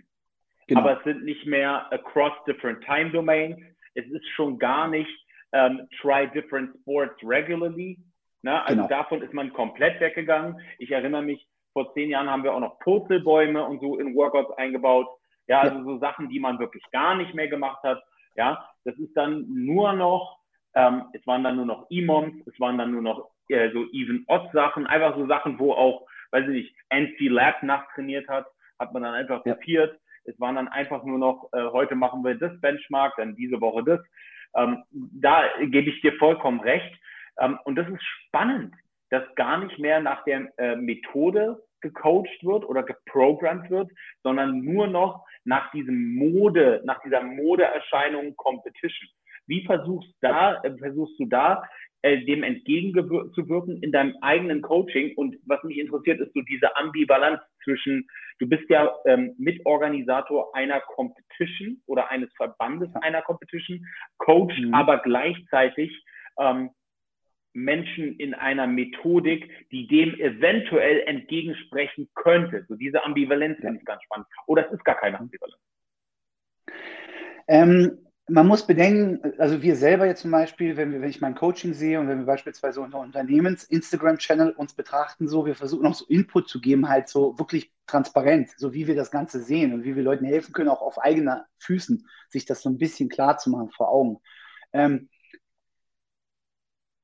[0.70, 0.82] Genau.
[0.82, 3.58] Aber es sind nicht mehr across different time domains.
[3.96, 5.10] Es ist schon gar nicht
[5.52, 7.98] ähm, try different sports regularly.
[8.44, 8.62] Ne?
[8.62, 8.88] Also genau.
[8.88, 10.62] davon ist man komplett weggegangen.
[10.78, 14.58] Ich erinnere mich, vor zehn Jahren haben wir auch noch Purzelbäume und so in Workouts
[14.58, 15.08] eingebaut.
[15.48, 15.84] Ja, also ja.
[15.84, 18.02] so Sachen, die man wirklich gar nicht mehr gemacht hat.
[18.36, 20.40] Ja, das ist dann nur noch,
[20.76, 24.88] ähm, es waren dann nur noch E-Moms, es waren dann nur noch äh, so Even-Odd-Sachen,
[24.88, 28.46] einfach so Sachen, wo auch, weiß ich nicht, NC Lab nachtrainiert hat,
[28.78, 29.54] hat man dann einfach ja.
[29.54, 30.00] kopiert.
[30.26, 33.84] Es waren dann einfach nur noch, äh, heute machen wir das Benchmark, dann diese Woche
[33.84, 34.00] das.
[34.56, 36.96] Ähm, da gebe ich dir vollkommen recht.
[37.40, 38.76] Ähm, und das ist spannend,
[39.10, 43.90] dass gar nicht mehr nach der äh, Methode gecoacht wird oder geprogrammt wird,
[44.24, 49.10] sondern nur noch nach diesem Mode, nach dieser Modeerscheinung Competition.
[49.48, 51.64] Wie versuchst, da, äh, versuchst du da
[52.02, 55.16] äh, dem entgegenzuwirken in deinem eigenen Coaching.
[55.18, 58.08] Und was mich interessiert, ist so diese Ambivalenz zwischen,
[58.40, 63.86] du bist ja ähm, Mitorganisator einer Competition oder eines Verbandes einer Competition,
[64.18, 64.74] Coach, mhm.
[64.74, 65.92] aber gleichzeitig
[66.40, 66.70] ähm,
[67.54, 72.66] Menschen in einer Methodik, die dem eventuell entgegensprechen könnte.
[72.68, 73.66] So diese Ambivalenz ja.
[73.66, 74.28] finde ich ganz spannend.
[74.48, 75.62] Oder es ist gar keine Ambivalenz.
[77.48, 77.98] Ähm,
[78.30, 81.74] man muss bedenken, also wir selber jetzt zum Beispiel, wenn, wir, wenn ich mein Coaching
[81.74, 86.48] sehe und wenn wir beispielsweise unser Unternehmens-Instagram-Channel uns betrachten, so, wir versuchen auch so Input
[86.48, 90.04] zu geben, halt so wirklich transparent, so wie wir das Ganze sehen und wie wir
[90.04, 93.72] Leuten helfen können, auch auf eigenen Füßen, sich das so ein bisschen klar zu machen
[93.72, 94.20] vor Augen.
[94.74, 95.10] Ähm,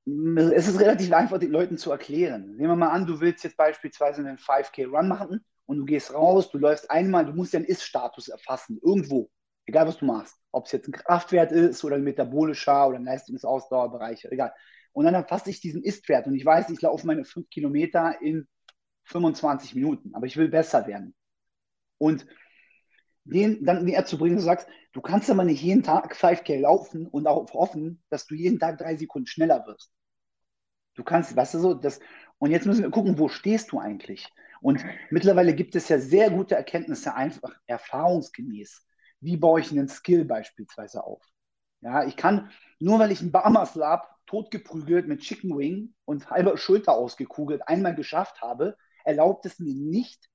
[0.06, 2.56] es ist relativ einfach, den Leuten zu erklären.
[2.56, 6.52] Nehmen wir mal an, du willst jetzt beispielsweise einen 5K-Run machen und du gehst raus,
[6.52, 9.30] du läufst einmal, du musst ja einen Ist-Status erfassen, irgendwo
[9.66, 10.38] Egal, was du machst.
[10.52, 14.54] Ob es jetzt ein Kraftwert ist oder ein metabolischer oder ein Leistungsausdauerbereich, egal.
[14.94, 18.48] Und dann erfasse ich diesen Ist-Wert und ich weiß, ich laufe meine 5 Kilometer in
[19.06, 21.16] 25 Minuten, aber ich will besser werden.
[21.98, 22.26] Und
[23.26, 27.08] den dann näher zu bringen, du sagst, du kannst aber nicht jeden Tag 5K laufen
[27.08, 29.92] und auch hoffen, dass du jeden Tag drei Sekunden schneller wirst.
[30.96, 32.00] Du kannst, weißt du so, das,
[32.38, 34.28] und jetzt müssen wir gucken, wo stehst du eigentlich?
[34.62, 38.86] Und mittlerweile gibt es ja sehr gute Erkenntnisse, einfach erfahrungsgemäß.
[39.20, 41.22] Wie baue ich einen Skill beispielsweise auf?
[41.82, 46.58] Ja, ich kann, nur weil ich einen Barmuscle habe, totgeprügelt mit Chicken Wing und halber
[46.58, 50.30] Schulter ausgekugelt einmal geschafft habe, erlaubt es mir nicht,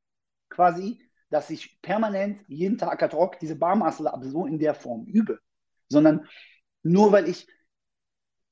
[0.50, 5.06] quasi, dass ich permanent jeden Tag ad hoc diese Barmuscle ab so in der Form
[5.06, 5.40] übe,
[5.88, 6.28] sondern
[6.82, 7.46] nur weil ich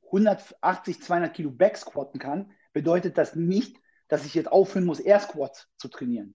[0.06, 3.76] 180, 200 Kilo Backsquatten kann, bedeutet das nicht,
[4.08, 6.34] dass ich jetzt aufhören muss, Air Squats zu trainieren,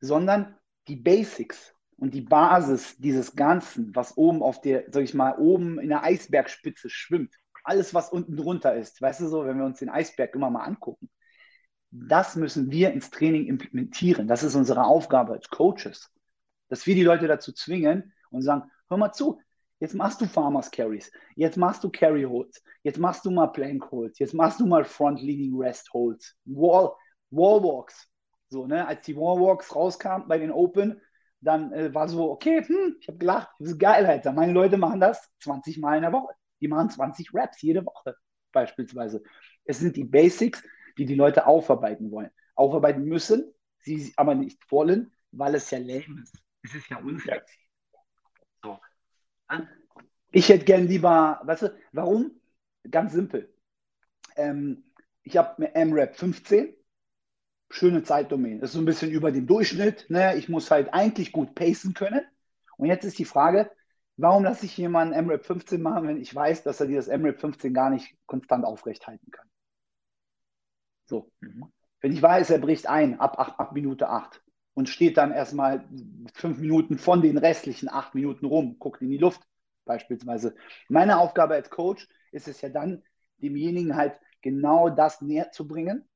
[0.00, 5.38] sondern die Basics und die Basis dieses Ganzen, was oben auf der, sag ich mal,
[5.38, 9.66] oben in der Eisbergspitze schwimmt, alles, was unten drunter ist, weißt du so, wenn wir
[9.66, 11.10] uns den Eisberg immer mal angucken,
[11.90, 14.28] das müssen wir ins Training implementieren.
[14.28, 16.10] Das ist unsere Aufgabe als Coaches,
[16.68, 19.40] dass wir die Leute dazu zwingen und sagen, hör mal zu,
[19.80, 21.10] Jetzt machst du Farmers Carries.
[21.36, 22.62] Jetzt machst du Carry Holds.
[22.82, 24.18] Jetzt machst du mal Plank Holds.
[24.18, 26.36] Jetzt machst du mal Front Leading Rest Holds.
[26.44, 26.92] Wall,
[27.30, 28.06] Wall Walks.
[28.50, 28.86] So, ne?
[28.86, 31.00] Als die Wall Walks rauskamen bei den Open,
[31.40, 34.32] dann äh, war so, okay, hm, ich habe gelacht, das ist geil, Alter.
[34.32, 36.34] Meine Leute machen das 20 Mal in der Woche.
[36.60, 38.14] Die machen 20 Raps jede Woche,
[38.52, 39.22] beispielsweise.
[39.64, 40.62] Es sind die Basics,
[40.98, 42.30] die die Leute aufarbeiten wollen.
[42.54, 46.36] Aufarbeiten müssen, sie aber nicht wollen, weil es ja lame ist.
[46.62, 47.44] Es ist ja unfair.
[48.62, 48.78] So.
[50.30, 52.40] Ich hätte gern lieber, weißt du, warum?
[52.88, 53.52] Ganz simpel.
[54.36, 54.84] Ähm,
[55.22, 56.74] ich habe mir MRAP 15,
[57.70, 58.60] schöne Zeitdomain.
[58.60, 60.08] Das ist so ein bisschen über dem Durchschnitt.
[60.08, 60.36] Ne?
[60.36, 62.22] Ich muss halt eigentlich gut pacen können.
[62.76, 63.70] Und jetzt ist die Frage,
[64.16, 67.74] warum lasse ich jemanden MRAP 15 machen, wenn ich weiß, dass er dieses MRAP 15
[67.74, 69.48] gar nicht konstant aufrecht halten kann?
[71.10, 71.30] So.
[71.40, 71.66] Mhm.
[72.00, 74.42] Wenn ich weiß, er bricht ein ab, ab, ab Minute 8
[74.72, 75.86] und steht dann erstmal
[76.32, 79.42] fünf Minuten von den restlichen acht Minuten rum, guckt in die Luft
[79.84, 80.54] beispielsweise.
[80.88, 83.02] Meine Aufgabe als Coach ist es ja dann,
[83.38, 86.08] demjenigen halt genau das näher zu bringen.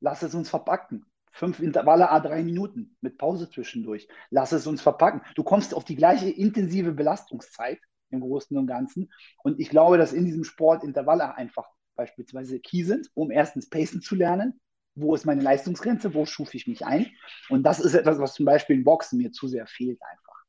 [0.00, 1.06] Lass es uns verpacken.
[1.32, 4.06] Fünf Intervalle a drei Minuten mit Pause zwischendurch.
[4.30, 5.22] Lass es uns verpacken.
[5.34, 9.10] Du kommst auf die gleiche intensive Belastungszeit im Großen und Ganzen.
[9.42, 14.00] Und ich glaube, dass in diesem Sport Intervalle einfach beispielsweise key sind, um erstens Pacen
[14.00, 14.60] zu lernen,
[14.94, 17.06] wo ist meine Leistungsgrenze, wo schufe ich mich ein.
[17.48, 20.44] Und das ist etwas, was zum Beispiel im Boxen mir zu sehr fehlt einfach.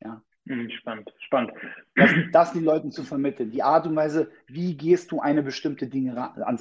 [0.00, 0.22] Ja.
[0.46, 1.52] Hm, spannend, spannend.
[1.94, 3.50] Das, das den Leuten zu vermitteln.
[3.50, 6.58] Die Art und Weise, wie gehst du eine bestimmte Dinge an.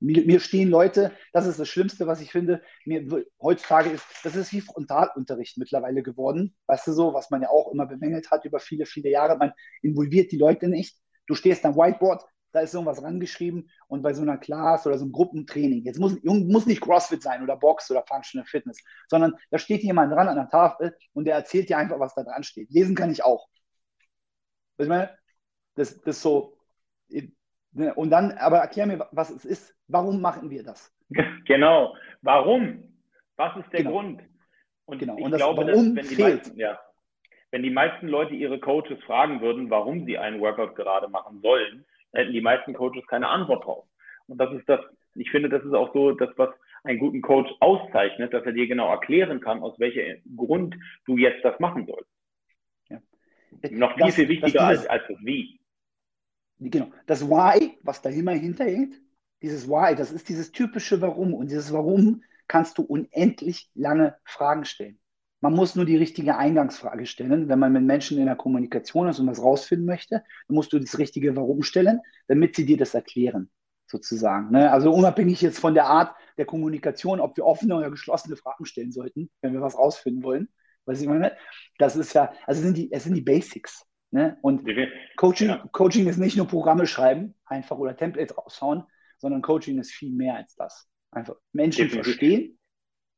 [0.00, 4.34] Mir, mir stehen Leute, das ist das Schlimmste, was ich finde, mir heutzutage ist, das
[4.34, 6.56] ist wie Frontalunterricht mittlerweile geworden.
[6.66, 9.36] Weißt du so, was man ja auch immer bemängelt hat über viele, viele Jahre.
[9.36, 10.96] Man involviert die Leute nicht.
[11.26, 15.04] Du stehst am Whiteboard, da ist irgendwas rangeschrieben und bei so einer Class oder so
[15.04, 19.58] einem Gruppentraining, jetzt muss, muss nicht CrossFit sein oder Box oder Functional Fitness, sondern da
[19.58, 22.70] steht jemand dran an der Tafel und der erzählt dir einfach, was da dran steht.
[22.70, 23.48] Lesen kann ich auch.
[24.76, 25.10] Was ich meine?
[25.74, 26.56] Das, das so.
[27.72, 29.74] Ne, und dann, aber erklär mir, was es ist.
[29.86, 30.92] Warum machen wir das?
[31.46, 31.96] Genau.
[32.20, 33.00] Warum?
[33.36, 33.92] Was ist der genau.
[33.92, 34.22] Grund?
[34.84, 35.16] Und genau.
[35.16, 36.44] ich und das glaube, dass, wenn die fehlt.
[36.44, 36.78] Meisten, ja,
[37.50, 41.86] wenn die meisten Leute ihre Coaches fragen würden, warum sie einen Workout gerade machen sollen,
[42.12, 43.84] hätten die meisten Coaches keine Antwort drauf.
[44.26, 44.80] Und das ist das,
[45.14, 46.50] ich finde, das ist auch so das, was
[46.84, 51.44] einen guten Coach auszeichnet, dass er dir genau erklären kann, aus welchem Grund du jetzt
[51.44, 52.10] das machen sollst.
[52.88, 53.00] Ja.
[53.70, 55.60] Noch viel, das, viel wichtiger dieses, als, als das Wie.
[56.60, 56.90] Genau.
[57.06, 58.94] Das Why, was da immer hinterhängt,
[59.42, 61.34] dieses Why, das ist dieses typische Warum.
[61.34, 64.98] Und dieses Warum kannst du unendlich lange Fragen stellen.
[65.40, 67.48] Man muss nur die richtige Eingangsfrage stellen.
[67.48, 70.78] Wenn man mit Menschen in der Kommunikation ist und was rausfinden möchte, dann musst du
[70.78, 73.50] das richtige Warum stellen, damit sie dir das erklären,
[73.86, 74.50] sozusagen.
[74.50, 74.70] Ne?
[74.72, 78.90] Also unabhängig jetzt von der Art der Kommunikation, ob wir offene oder geschlossene Fragen stellen
[78.90, 80.48] sollten, wenn wir was rausfinden wollen.
[80.86, 81.36] Was ich meine,
[81.78, 83.86] das ist ja, also sind die, es sind die Basics.
[84.10, 84.38] Ne?
[84.40, 84.66] Und
[85.16, 85.68] Coaching, ja.
[85.72, 88.84] Coaching ist nicht nur Programme schreiben, einfach oder Templates raushauen,
[89.18, 90.88] sondern Coaching ist viel mehr als das.
[91.10, 92.12] Einfach Menschen Definitiv.
[92.12, 92.58] verstehen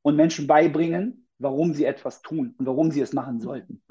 [0.02, 3.82] und Menschen beibringen, warum sie etwas tun und warum sie es machen sollten.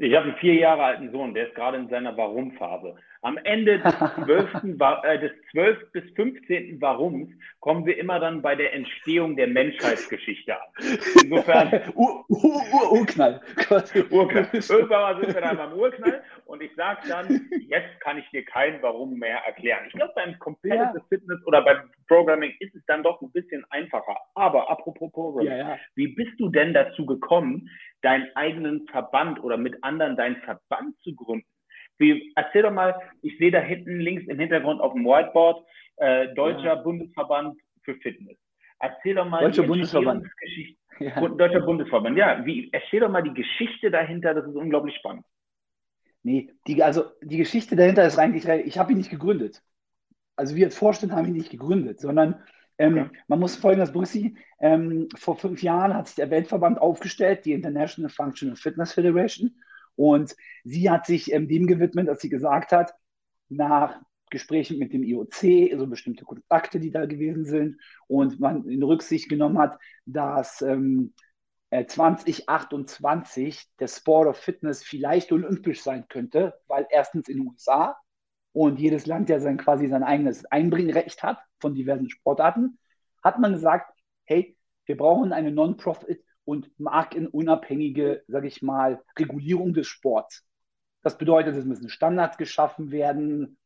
[0.00, 2.94] Ich habe einen vier Jahre alten Sohn, der ist gerade in seiner Warum-Phase.
[3.22, 4.54] Am Ende des 12.
[5.02, 5.92] äh, des 12.
[5.92, 6.80] bis 15.
[6.80, 10.68] Warums kommen wir immer dann bei der Entstehung der Menschheitsgeschichte an.
[11.24, 11.82] Insofern.
[11.96, 13.40] Ur, Ur, Ur, Urknall.
[14.10, 14.48] Urknall.
[14.52, 18.80] Irgendwann sind wir dann beim Urknall und ich sage dann, jetzt kann ich dir kein
[18.82, 19.84] Warum mehr erklären.
[19.88, 21.04] Ich glaube, beim Competitive ja.
[21.08, 24.16] Fitness oder beim Programming ist es dann doch ein bisschen einfacher.
[24.36, 25.78] Aber apropos Programming, ja, ja.
[25.96, 27.68] wie bist du denn dazu gekommen,
[28.02, 31.46] deinen eigenen Verband oder mit anderen deinen Verband zu gründen.
[31.98, 36.32] Wie, erzähl doch mal, ich sehe da hinten links im Hintergrund auf dem Whiteboard äh,
[36.34, 36.74] Deutscher ja.
[36.76, 38.38] Bundesverband für Fitness.
[38.78, 40.26] Erzähl doch mal Deutscher Bundesverband.
[41.00, 41.20] Ja.
[41.20, 42.44] Deutscher Bundesverband, ja.
[42.44, 45.24] Wie, erzähl doch mal die Geschichte dahinter, das ist unglaublich spannend.
[46.24, 49.62] Nee, die, also die Geschichte dahinter ist eigentlich, ich habe ihn nicht gegründet.
[50.34, 52.42] Also wir als Vorstand haben ihn nicht gegründet, sondern
[52.78, 53.18] ähm, okay.
[53.26, 54.38] man muss folgendes berücksichtigen.
[54.60, 59.56] Ähm, vor fünf Jahren hat sich der Weltverband aufgestellt, die International Functional Fitness Federation.
[59.96, 62.94] Und sie hat sich ähm, dem gewidmet, dass sie gesagt hat,
[63.48, 68.82] nach Gesprächen mit dem IOC, also bestimmte Kontakte, die da gewesen sind, und man in
[68.82, 71.14] Rücksicht genommen hat, dass ähm,
[71.70, 77.96] 2028 äh, der Sport of Fitness vielleicht olympisch sein könnte, weil erstens in den USA
[78.58, 82.78] und jedes Land ja sein quasi sein eigenes Einbringrecht hat von diversen Sportarten,
[83.22, 83.92] hat man gesagt,
[84.24, 90.44] hey, wir brauchen eine Non-Profit und markenunabhängige, sage ich mal, Regulierung des Sports.
[91.02, 93.58] Das bedeutet, es müssen Standards geschaffen werden,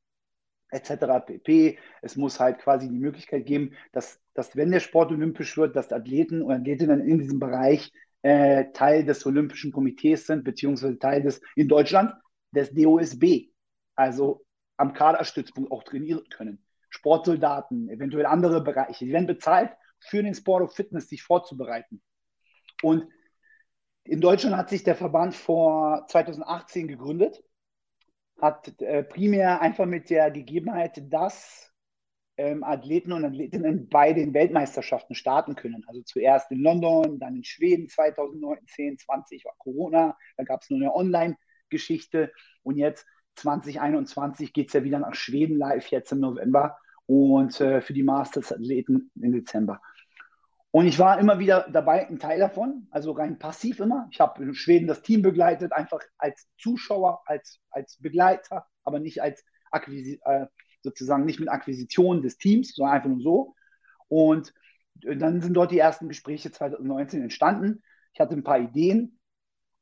[0.69, 1.25] etc.
[1.25, 1.79] pp.
[2.03, 5.91] Es muss halt quasi die Möglichkeit geben, dass, dass wenn der Sport olympisch wird, dass
[5.91, 11.41] Athleten und Athletinnen in diesem Bereich äh, Teil des Olympischen Komitees sind, beziehungsweise Teil des,
[11.57, 12.13] in Deutschland,
[12.51, 13.49] des DOSB,
[13.95, 14.45] also
[14.77, 16.65] am Kaderstützpunkt auch trainieren können.
[16.91, 22.03] Sportsoldaten, eventuell andere Bereiche, die werden bezahlt, für den Sport of Fitness sich vorzubereiten.
[22.83, 23.07] Und
[24.05, 27.43] in Deutschland hat sich der Verband vor 2018 gegründet
[28.43, 31.73] hat äh, primär einfach mit der Gegebenheit, dass
[32.37, 35.85] ähm, Athleten und Athletinnen bei den Weltmeisterschaften starten können.
[35.87, 40.81] Also zuerst in London, dann in Schweden 2019, 20 war Corona, da gab es nur
[40.81, 42.33] eine Online-Geschichte
[42.65, 47.81] und jetzt 2021 geht es ja wieder nach Schweden live, jetzt im November und äh,
[47.81, 49.81] für die Masters-Athleten im Dezember.
[50.71, 54.09] Und ich war immer wieder dabei, ein Teil davon, also rein passiv immer.
[54.11, 59.21] Ich habe in Schweden das Team begleitet, einfach als Zuschauer, als, als Begleiter, aber nicht
[59.21, 60.47] als Akquisi äh,
[60.83, 63.55] sozusagen nicht mit Akquisition des Teams, sondern einfach nur so.
[64.09, 64.55] Und
[64.95, 67.83] dann sind dort die ersten Gespräche 2019 entstanden.
[68.15, 69.19] Ich hatte ein paar Ideen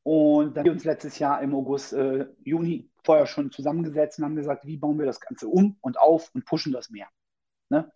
[0.02, 4.24] und dann haben wir uns letztes Jahr im August, äh, Juni vorher schon zusammengesetzt und
[4.24, 7.08] haben gesagt, wie bauen wir das Ganze um und auf und pushen das mehr.
[7.68, 7.90] Ne?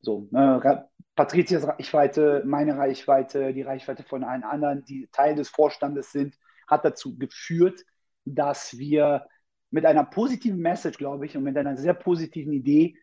[0.00, 6.10] So, ne, Patrizias Reichweite, meine Reichweite, die Reichweite von allen anderen, die Teil des Vorstandes
[6.10, 7.84] sind, hat dazu geführt,
[8.24, 9.26] dass wir
[9.70, 12.96] mit einer positiven Message, glaube ich, und mit einer sehr positiven Idee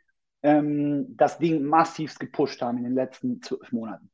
[0.44, 4.10] ähm, das Ding massivst gepusht haben in den letzten zwölf Monaten.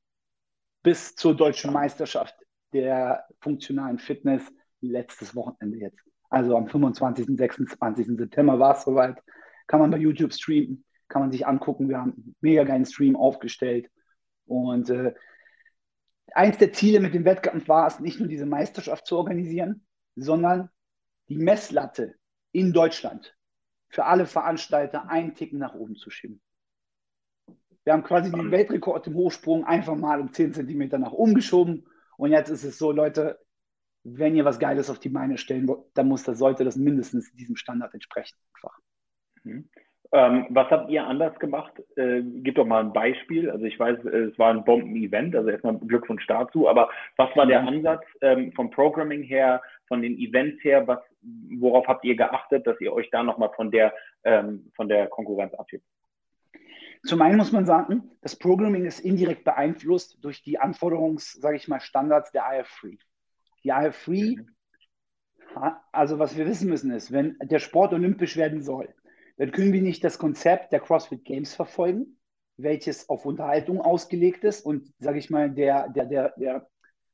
[0.83, 2.35] Bis zur deutschen Meisterschaft
[2.73, 4.43] der funktionalen Fitness
[4.81, 6.04] letztes Wochenende jetzt.
[6.29, 7.37] Also am 25.
[7.37, 8.07] 26.
[8.17, 9.21] September war es soweit.
[9.67, 11.89] Kann man bei YouTube streamen kann man sich angucken.
[11.89, 13.89] Wir haben einen mega geilen Stream aufgestellt.
[14.45, 15.13] Und äh,
[16.33, 19.85] eins der Ziele mit dem Wettkampf war es, nicht nur diese Meisterschaft zu organisieren,
[20.15, 20.69] sondern
[21.29, 22.15] die Messlatte
[22.51, 23.35] in Deutschland
[23.89, 26.41] für alle Veranstalter einen Ticken nach oben zu schieben.
[27.83, 31.85] Wir haben quasi den Weltrekord im Hochsprung einfach mal um 10 Zentimeter nach oben geschoben.
[32.17, 33.39] Und jetzt ist es so, Leute,
[34.05, 37.33] wenn ihr was Geiles auf die Beine stellen wollt, dann muss das, sollte das mindestens
[37.33, 38.37] diesem Standard entsprechen.
[38.53, 38.79] Einfach.
[39.43, 39.69] Mhm.
[40.11, 41.73] Ähm, was habt ihr anders gemacht?
[41.97, 43.49] Äh, gib doch mal ein Beispiel.
[43.49, 47.63] Also ich weiß, es war ein Bomben-Event, also erstmal Glückwunsch dazu, aber was war der
[47.63, 47.67] mhm.
[47.69, 50.99] Ansatz ähm, vom Programming her, von den Events her, was,
[51.59, 55.55] worauf habt ihr geachtet, dass ihr euch da nochmal von der, ähm, von der Konkurrenz
[55.55, 55.83] abhebt?
[57.03, 61.67] Zum einen muss man sagen, das Programming ist indirekt beeinflusst durch die Anforderungs, sage ich
[61.67, 62.99] mal, Standards der IF3.
[63.65, 64.47] Die IF3, mhm.
[65.91, 68.93] also was wir wissen müssen ist, wenn der Sport olympisch werden soll,
[69.37, 72.17] dann können wir nicht das Konzept der CrossFit Games verfolgen,
[72.57, 76.69] welches auf Unterhaltung ausgelegt ist und, sage ich mal, der, der, der, der,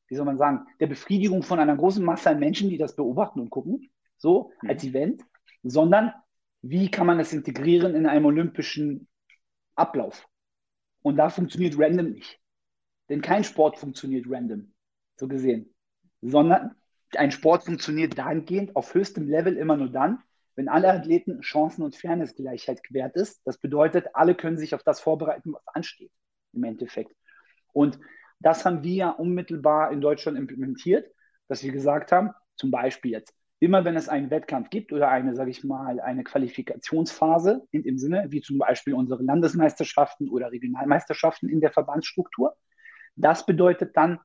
[0.08, 3.40] wie soll man sagen, der Befriedigung von einer großen Masse an Menschen, die das beobachten
[3.40, 4.70] und gucken, so mhm.
[4.70, 5.24] als Event,
[5.64, 6.14] sondern
[6.62, 9.08] wie kann man das integrieren in einem olympischen
[9.76, 10.28] Ablauf?
[11.02, 12.40] Und da funktioniert Random nicht.
[13.10, 14.74] Denn kein Sport funktioniert random,
[15.18, 15.74] so gesehen,
[16.22, 16.76] sondern
[17.16, 20.20] ein Sport funktioniert dahingehend auf höchstem Level immer nur dann,
[20.56, 23.42] wenn alle Athleten Chancen- und Fairnessgleichheit gewährt ist.
[23.46, 26.12] Das bedeutet, alle können sich auf das vorbereiten, was ansteht
[26.54, 27.16] im Endeffekt.
[27.74, 28.00] Und
[28.40, 31.12] das haben wir ja unmittelbar in Deutschland implementiert,
[31.48, 35.36] dass wir gesagt haben, zum Beispiel jetzt, immer wenn es einen Wettkampf gibt oder eine,
[35.36, 41.50] sage ich mal, eine Qualifikationsphase in dem Sinne, wie zum Beispiel unsere Landesmeisterschaften oder Regionalmeisterschaften
[41.50, 42.56] in der Verbandsstruktur,
[43.16, 44.20] das bedeutet dann,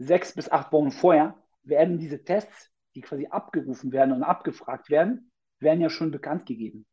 [0.00, 5.30] sechs bis acht Wochen vorher werden diese Tests, die quasi abgerufen werden und abgefragt werden,
[5.58, 6.86] werden ja schon bekannt gegeben.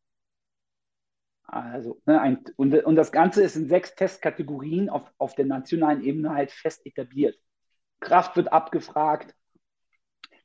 [1.42, 6.02] Also, ne, ein, und, und das Ganze ist in sechs Testkategorien auf, auf der nationalen
[6.02, 7.36] Ebene halt fest etabliert.
[8.00, 9.34] Kraft wird abgefragt,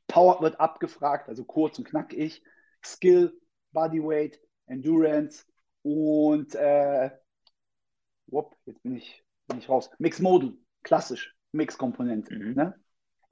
[0.06, 2.42] Power wird abgefragt, also kurz und knackig,
[2.82, 3.38] Skill,
[3.72, 5.44] Bodyweight, Endurance
[5.82, 7.10] und äh,
[8.26, 9.90] whoop, jetzt bin ich, bin ich raus.
[9.98, 12.34] Mix Model, klassisch, Mix-Komponente.
[12.34, 12.54] Mhm.
[12.54, 12.74] Ne?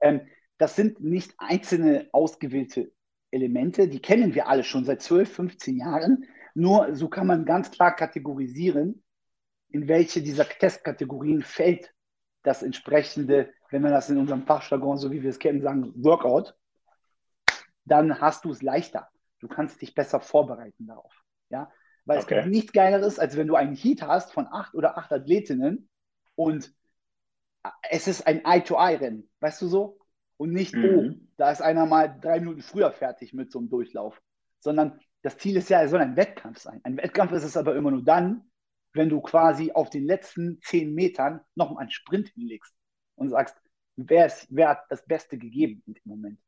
[0.01, 0.21] Ähm,
[0.57, 2.91] das sind nicht einzelne ausgewählte
[3.31, 6.25] Elemente, die kennen wir alle schon seit 12, 15 Jahren.
[6.53, 9.03] Nur so kann man ganz klar kategorisieren,
[9.69, 11.93] in welche dieser Testkategorien fällt
[12.43, 16.55] das entsprechende, wenn wir das in unserem Fachjargon, so wie wir es kennen, sagen, Workout,
[17.85, 19.09] dann hast du es leichter.
[19.39, 21.13] Du kannst dich besser vorbereiten darauf.
[21.49, 21.71] Ja?
[22.05, 22.35] Weil okay.
[22.35, 25.89] es gibt nichts Geileres, als wenn du einen Heat hast von acht oder acht Athletinnen
[26.35, 26.73] und
[27.89, 29.99] es ist ein Eye-to-Eye-Rennen, weißt du so?
[30.37, 30.85] Und nicht, mhm.
[30.85, 34.21] oh, da ist einer mal drei Minuten früher fertig mit so einem Durchlauf.
[34.59, 36.81] Sondern das Ziel ist ja, es soll ein Wettkampf sein.
[36.83, 38.49] Ein Wettkampf ist es aber immer nur dann,
[38.93, 42.73] wenn du quasi auf den letzten zehn Metern noch mal einen Sprint hinlegst
[43.15, 43.55] und sagst,
[43.95, 46.39] wer, ist, wer hat das Beste gegeben dem Moment.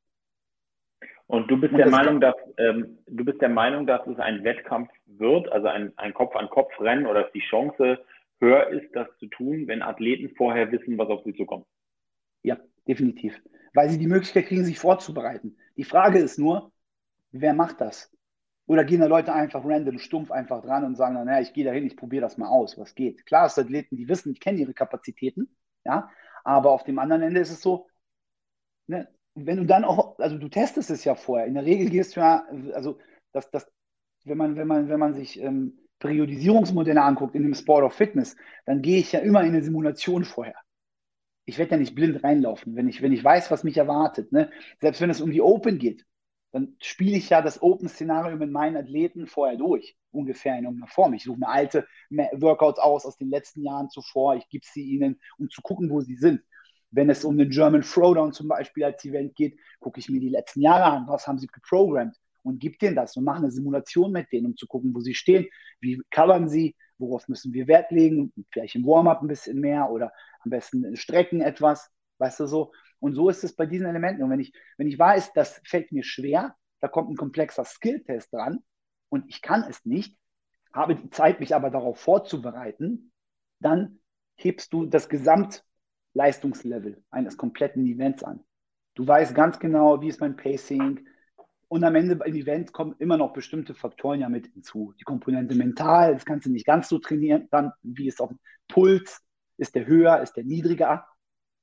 [1.27, 4.43] Und du bist und der Meinung, dass ähm, du bist der Meinung, dass es ein
[4.43, 7.99] Wettkampf wird, also ein, ein Kopf-an-Kopf-Rennen oder dass die Chance
[8.39, 11.65] höher ist, das zu tun, wenn Athleten vorher wissen, was auf sie zukommt.
[12.43, 12.57] Ja,
[12.87, 13.41] definitiv.
[13.73, 15.57] Weil sie die Möglichkeit kriegen, sich vorzubereiten.
[15.77, 16.71] Die Frage ist nur,
[17.31, 18.11] wer macht das?
[18.67, 21.71] Oder gehen da Leute einfach random, stumpf einfach dran und sagen, naja, ich gehe da
[21.71, 23.25] hin, ich probiere das mal aus, was geht.
[23.25, 26.09] Klar, es Athleten, die wissen, die kennen ihre Kapazitäten, ja,
[26.43, 27.87] aber auf dem anderen Ende ist es so,
[28.87, 31.45] ne, wenn du dann auch, also du testest es ja vorher.
[31.45, 32.99] In der Regel gehst du ja, also
[33.33, 33.69] das, das,
[34.23, 38.35] wenn man, wenn man, wenn man sich ähm, Periodisierungsmodelle anguckt in dem Sport of Fitness,
[38.65, 40.55] dann gehe ich ja immer in eine Simulation vorher.
[41.45, 44.31] Ich werde ja nicht blind reinlaufen, wenn ich, wenn ich weiß, was mich erwartet.
[44.31, 44.51] Ne?
[44.81, 46.05] Selbst wenn es um die Open geht,
[46.51, 51.13] dann spiele ich ja das Open-Szenario mit meinen Athleten vorher durch, ungefähr in irgendeiner Form.
[51.13, 55.19] Ich suche mir alte Workouts aus aus den letzten Jahren zuvor, ich gebe sie ihnen,
[55.37, 56.41] um zu gucken, wo sie sind.
[56.91, 60.29] Wenn es um den German Throwdown zum Beispiel als Event geht, gucke ich mir die
[60.29, 62.15] letzten Jahre an, was haben sie geprogrammt
[62.45, 65.15] und gebe denen das und mache eine Simulation mit denen, um zu gucken, wo sie
[65.15, 65.47] stehen,
[65.81, 70.11] wie covern sie, worauf müssen wir Wert legen, vielleicht im Warm-up ein bisschen mehr oder
[70.41, 71.89] am besten strecken etwas,
[72.19, 72.71] weißt du so.
[72.99, 74.23] Und so ist es bei diesen Elementen.
[74.23, 78.31] Und wenn ich, wenn ich weiß, das fällt mir schwer, da kommt ein komplexer Skill-Test
[78.33, 78.59] dran
[79.09, 80.17] und ich kann es nicht,
[80.73, 83.11] habe die Zeit, mich aber darauf vorzubereiten,
[83.59, 83.99] dann
[84.35, 88.43] hebst du das Gesamtleistungslevel eines kompletten Events an.
[88.93, 91.07] Du weißt ganz genau, wie ist mein Pacing.
[91.67, 94.93] Und am Ende beim Event kommen immer noch bestimmte Faktoren ja mit hinzu.
[94.99, 97.47] Die Komponente mental, das kannst du nicht ganz so trainieren.
[97.51, 98.31] Dann, wie ist auch
[98.67, 99.21] Puls?
[99.57, 100.21] Ist der höher?
[100.21, 101.07] Ist der niedriger?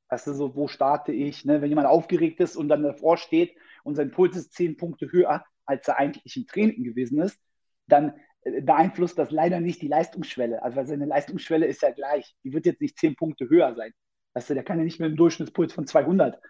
[0.08, 1.44] Weißt du, so, wo starte ich?
[1.44, 1.62] Ne?
[1.62, 5.44] Wenn jemand aufgeregt ist und dann davor steht und sein Puls ist zehn Punkte höher,
[5.64, 7.38] als er eigentlich im Training gewesen ist,
[7.86, 10.62] dann äh, beeinflusst das leider nicht die Leistungsschwelle.
[10.62, 12.34] Also seine Leistungsschwelle ist ja gleich.
[12.44, 13.92] Die wird jetzt nicht zehn Punkte höher sein.
[14.34, 16.40] Weißt du, der kann ja nicht mit einem Durchschnittspuls von 200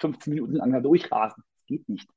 [0.00, 1.44] 15 Minuten lang da durchrasen.
[1.56, 2.08] Das geht nicht.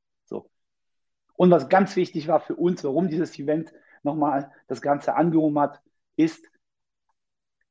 [1.35, 3.73] Und was ganz wichtig war für uns, warum dieses Event
[4.03, 5.81] nochmal das Ganze angehoben hat,
[6.15, 6.49] ist,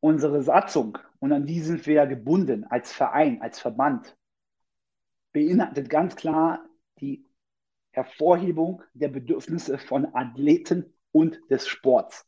[0.00, 4.16] unsere Satzung, und an die sind wir ja gebunden als Verein, als Verband,
[5.32, 6.64] beinhaltet ganz klar
[6.98, 7.24] die
[7.92, 12.26] Hervorhebung der Bedürfnisse von Athleten und des Sports.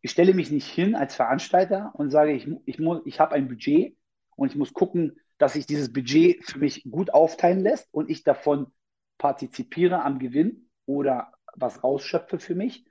[0.00, 3.96] Ich stelle mich nicht hin als Veranstalter und sage, ich, ich, ich habe ein Budget
[4.36, 8.24] und ich muss gucken, dass sich dieses Budget für mich gut aufteilen lässt und ich
[8.24, 8.72] davon
[9.20, 12.86] partizipiere am Gewinn oder was rausschöpfe für mich,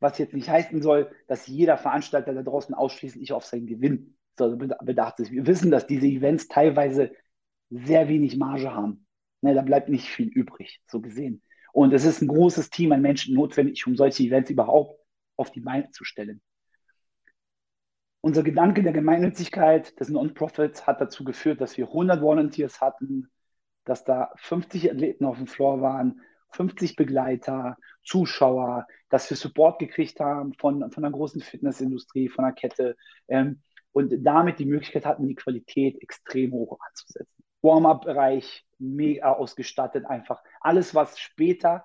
[0.00, 5.20] was jetzt nicht heißen soll, dass jeder Veranstalter da draußen ausschließlich auf seinen Gewinn bedacht
[5.20, 5.30] ist.
[5.30, 7.12] Wir wissen, dass diese Events teilweise
[7.70, 9.06] sehr wenig Marge haben.
[9.42, 11.42] Ne, da bleibt nicht viel übrig, so gesehen.
[11.72, 14.98] Und es ist ein großes Team an Menschen notwendig, um solche Events überhaupt
[15.36, 16.42] auf die Beine zu stellen.
[18.20, 23.30] Unser Gedanke der Gemeinnützigkeit des Non-Profits hat dazu geführt, dass wir 100 Volunteers hatten,
[23.84, 26.20] dass da 50 Athleten auf dem Floor waren,
[26.52, 32.54] 50 Begleiter, Zuschauer, dass wir Support gekriegt haben von, von einer großen Fitnessindustrie, von einer
[32.54, 32.96] Kette
[33.28, 33.62] ähm,
[33.92, 37.44] und damit die Möglichkeit hatten, die Qualität extrem hoch anzusetzen.
[37.62, 41.84] Warm-up-Bereich mega ausgestattet, einfach alles, was später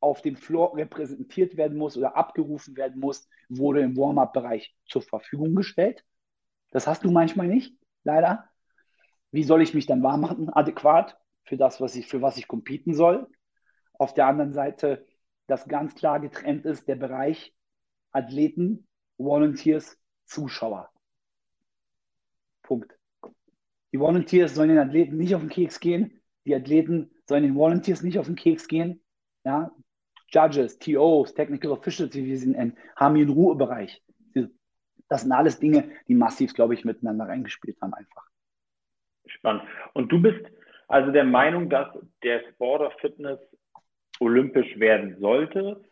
[0.00, 5.54] auf dem Floor repräsentiert werden muss oder abgerufen werden muss, wurde im Warm-up-Bereich zur Verfügung
[5.54, 6.04] gestellt.
[6.70, 8.48] Das hast du manchmal nicht, leider.
[9.30, 12.48] Wie soll ich mich dann warm machen, adäquat für das, was ich, für was ich
[12.48, 13.28] competen soll?
[13.94, 15.06] Auf der anderen Seite,
[15.46, 17.54] dass ganz klar getrennt ist, der Bereich
[18.12, 18.86] Athleten,
[19.18, 20.90] Volunteers, Zuschauer.
[22.62, 22.96] Punkt.
[23.92, 26.20] Die Volunteers sollen den Athleten nicht auf den Keks gehen.
[26.44, 29.00] Die Athleten sollen den Volunteers nicht auf den Keks gehen.
[29.44, 29.70] Ja?
[30.28, 34.02] Judges, TOs, Technical Officials, wie wir sie nennen, haben ihren Ruhebereich.
[35.08, 38.26] Das sind alles Dinge, die massiv, glaube ich, miteinander reingespielt haben einfach.
[39.26, 39.62] Spannend.
[39.94, 40.44] Und du bist
[40.88, 41.88] also der Meinung, dass
[42.22, 43.40] der Sport of Fitness
[44.20, 45.82] olympisch werden sollte.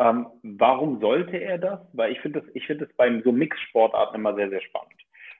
[0.00, 1.80] Ähm, warum sollte er das?
[1.92, 4.92] Weil ich finde das, ich finde das bei so Mix-Sportarten immer sehr, sehr spannend.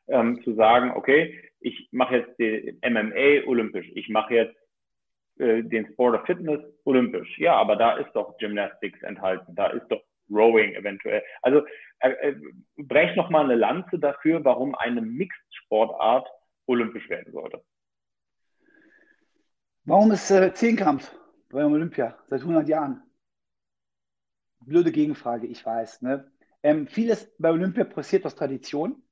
[0.07, 4.57] Ähm, zu sagen, okay, ich mache jetzt den MMA olympisch, ich mache jetzt
[5.39, 7.39] äh, den Sport of Fitness olympisch.
[7.39, 11.23] Ja, aber da ist doch Gymnastics enthalten, da ist doch Rowing eventuell.
[11.43, 11.65] Also
[12.01, 12.37] äh, äh,
[12.77, 16.29] brech noch mal eine Lanze dafür, warum eine Mixed-Sportart
[16.67, 17.63] olympisch werden sollte.
[19.85, 21.15] Warum ist äh, Zehnkampf
[21.51, 23.03] bei Olympia seit 100 Jahren?
[24.61, 26.03] Blöde Gegenfrage, ich weiß.
[26.03, 26.31] Ne?
[26.63, 29.03] Ähm, vieles bei Olympia passiert aus Tradition.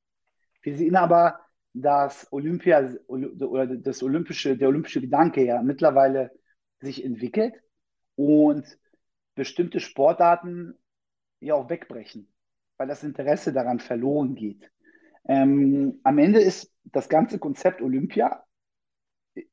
[0.62, 1.40] Wir sehen aber,
[1.74, 6.30] dass Olympia oder das olympische, der olympische Gedanke ja mittlerweile
[6.80, 7.54] sich entwickelt
[8.14, 8.78] und
[9.34, 10.78] bestimmte Sportarten
[11.40, 12.32] ja auch wegbrechen,
[12.76, 14.70] weil das Interesse daran verloren geht.
[15.24, 18.44] Ähm, am Ende ist das ganze Konzept Olympia,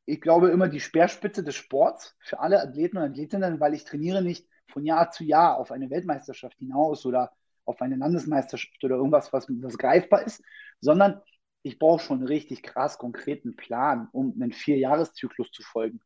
[0.06, 4.22] ich glaube, immer die Speerspitze des Sports für alle Athleten und Athletinnen, weil ich trainiere
[4.22, 7.32] nicht von Jahr zu Jahr auf eine Weltmeisterschaft hinaus oder
[7.66, 10.44] auf eine Landesmeisterschaft oder irgendwas, was, was greifbar ist,
[10.82, 11.22] sondern
[11.62, 16.02] ich brauche schon einen richtig krass konkreten Plan, um einen Vierjahreszyklus zu folgen.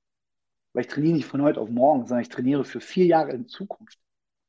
[0.74, 3.48] Weil ich trainiere nicht von heute auf morgen, sondern ich trainiere für vier Jahre in
[3.48, 4.00] Zukunft.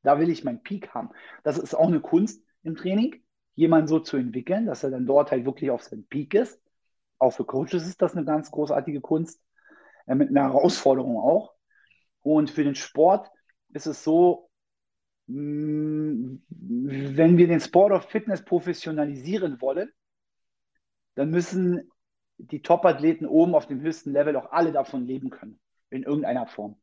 [0.03, 1.11] Da will ich meinen Peak haben.
[1.43, 3.23] Das ist auch eine Kunst im Training,
[3.55, 6.61] jemanden so zu entwickeln, dass er dann dort halt wirklich auf seinem Peak ist.
[7.19, 9.41] Auch für Coaches ist das eine ganz großartige Kunst,
[10.07, 11.55] äh, mit einer Herausforderung auch.
[12.21, 13.31] Und für den Sport
[13.73, 14.51] ist es so,
[15.27, 19.91] mh, mm, wenn wir den Sport of Fitness professionalisieren wollen,
[21.15, 21.91] dann müssen
[22.39, 26.77] die Top-Athleten oben auf dem höchsten Level auch alle davon leben können, in irgendeiner Form.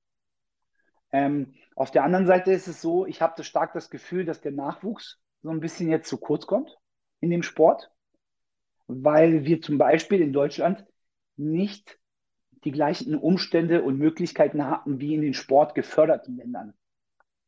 [1.11, 4.53] Ähm, auf der anderen Seite ist es so, ich habe stark das Gefühl, dass der
[4.53, 6.77] Nachwuchs so ein bisschen jetzt zu kurz kommt
[7.19, 7.91] in dem Sport,
[8.87, 10.85] weil wir zum Beispiel in Deutschland
[11.37, 11.99] nicht
[12.63, 16.73] die gleichen Umstände und Möglichkeiten hatten wie in den sportgeförderten Ländern.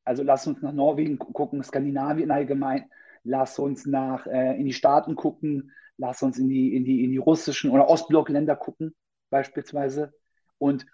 [0.04, 2.90] Also lass uns nach Norwegen gucken, Skandinavien allgemein,
[3.24, 7.12] lass uns nach äh, in die Staaten gucken, lass uns in die, in die, in
[7.12, 8.96] die russischen oder Ostblockländer gucken,
[9.30, 10.14] beispielsweise.
[10.58, 10.86] Und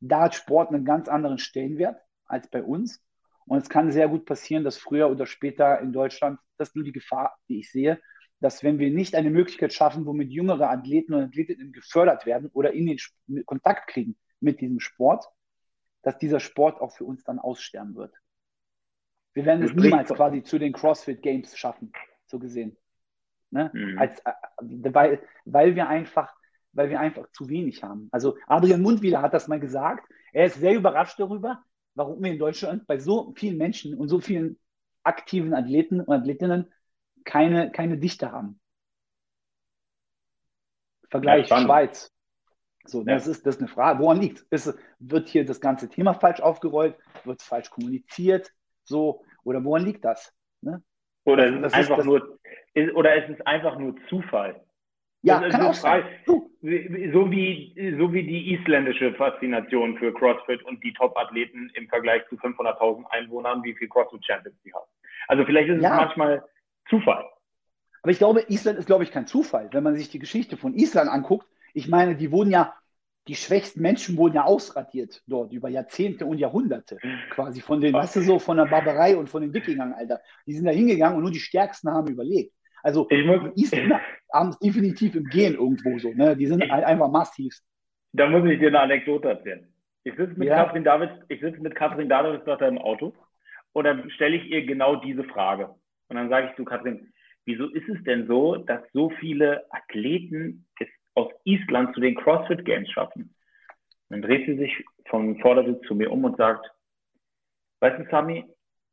[0.00, 3.02] da hat Sport einen ganz anderen Stellenwert als bei uns.
[3.48, 6.84] Und es kann sehr gut passieren, dass früher oder später in Deutschland, das ist nur
[6.84, 8.00] die Gefahr, die ich sehe,
[8.40, 12.72] dass wenn wir nicht eine Möglichkeit schaffen, womit jüngere Athleten und Athletinnen gefördert werden oder
[12.72, 15.24] in den Kontakt kriegen mit diesem Sport,
[16.02, 18.14] dass dieser Sport auch für uns dann aussterben wird.
[19.34, 21.92] Wir werden es niemals quasi zu den CrossFit Games schaffen,
[22.26, 22.76] so gesehen.
[23.50, 23.70] Ne?
[23.72, 23.98] Mhm.
[23.98, 24.32] Als, äh,
[24.92, 26.34] weil, weil, wir einfach,
[26.72, 28.08] weil wir einfach zu wenig haben.
[28.12, 30.08] Also Adrian Mundwieler hat das mal gesagt.
[30.32, 31.64] Er ist sehr überrascht darüber,
[31.98, 34.58] warum wir in Deutschland bei so vielen Menschen und so vielen
[35.02, 36.72] aktiven Athleten und Athletinnen
[37.24, 38.60] keine, keine Dichte haben.
[41.10, 42.12] Vergleich ja, Schweiz.
[42.86, 43.98] So, das, ist, das ist eine Frage.
[43.98, 44.74] Woran liegt es?
[44.98, 46.96] Wird hier das ganze Thema falsch aufgerollt?
[47.24, 48.52] Wird es falsch kommuniziert?
[48.84, 50.32] So, oder woran liegt das?
[50.62, 50.82] Ne?
[51.24, 52.38] Oder, es ist einfach nur,
[52.94, 54.64] oder es ist einfach nur Zufall.
[55.22, 56.04] Ja, das kann auch sein.
[56.26, 62.36] So wie, so wie die isländische Faszination für CrossFit und die Top-Athleten im Vergleich zu
[62.36, 64.90] 500.000 Einwohnern, wie viel CrossFit-Champions die haben.
[65.28, 65.90] Also vielleicht ist ja.
[65.90, 66.44] es manchmal
[66.88, 67.24] Zufall.
[68.02, 69.68] Aber ich glaube, Island ist, glaube ich, kein Zufall.
[69.72, 72.74] Wenn man sich die Geschichte von Island anguckt, ich meine, die wurden ja
[73.28, 76.96] die schwächsten Menschen wurden ja ausradiert dort über Jahrzehnte und Jahrhunderte.
[77.30, 80.20] Quasi von den, weißt du, so von der Barbarei und von den Wikingern, Alter.
[80.46, 82.54] Die sind da hingegangen und nur die Stärksten haben überlebt.
[82.82, 84.00] Also die Isländer
[84.32, 86.12] haben es definitiv im Gehen irgendwo so.
[86.12, 86.36] Ne?
[86.36, 87.54] Die sind ich, einfach massiv.
[88.12, 89.66] Da muss ich dir eine Anekdote erzählen.
[90.04, 90.64] Ich sitze mit ja.
[90.64, 93.14] Katrin Davids, ich sitze mit Katrin Davids im Auto
[93.72, 95.74] und dann stelle ich ihr genau diese Frage.
[96.08, 97.12] Und dann sage ich zu Katrin,
[97.44, 102.64] wieso ist es denn so, dass so viele Athleten es aus Island zu den CrossFit
[102.64, 103.34] Games schaffen.
[104.08, 106.66] Dann dreht sie sich vom Vordersitz zu mir um und sagt,
[107.80, 108.44] weißt du, Sami,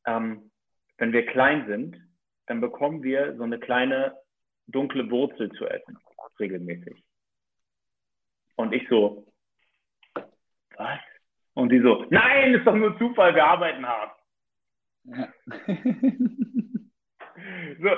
[0.05, 0.51] ähm,
[0.97, 2.04] wenn wir klein sind,
[2.47, 4.15] dann bekommen wir so eine kleine
[4.67, 5.97] dunkle Wurzel zu essen,
[6.39, 7.03] regelmäßig.
[8.55, 9.27] Und ich so,
[10.77, 10.99] was?
[11.53, 14.15] Und die so, nein, ist doch nur Zufall, wir arbeiten hart.
[15.03, 15.27] Ja.
[17.79, 17.89] So,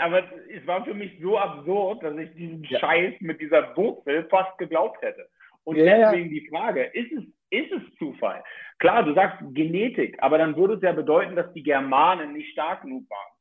[0.00, 2.78] aber es war für mich so absurd, dass ich diesen ja.
[2.78, 5.28] Scheiß mit dieser Wurzel fast geglaubt hätte.
[5.64, 8.42] Und ja, deswegen die Frage, ist es, ist es Zufall?
[8.78, 12.82] Klar, du sagst Genetik, aber dann würde es ja bedeuten, dass die Germanen nicht stark
[12.82, 13.32] genug waren.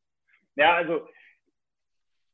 [0.55, 1.07] Ja, also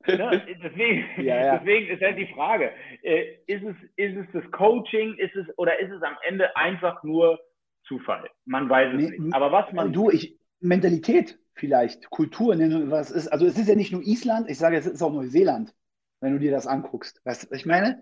[0.05, 0.41] Ne?
[0.63, 1.57] Deswegen, ja, ja.
[1.57, 5.80] deswegen ist halt die Frage, äh, ist, es, ist es das Coaching ist es, oder
[5.80, 7.39] ist es am Ende einfach nur
[7.88, 8.30] Zufall?
[8.45, 9.36] Man weiß es nee, nicht.
[9.36, 9.91] Aber was man.
[9.91, 12.57] Du, ich, Mentalität vielleicht, Kultur,
[12.89, 13.28] was ist.
[13.28, 15.74] Also es ist ja nicht nur Island, ich sage, es ist auch Neuseeland,
[16.22, 17.22] wenn du dir das anguckst.
[17.26, 18.01] Weißt du, was ich meine?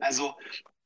[0.00, 0.34] Also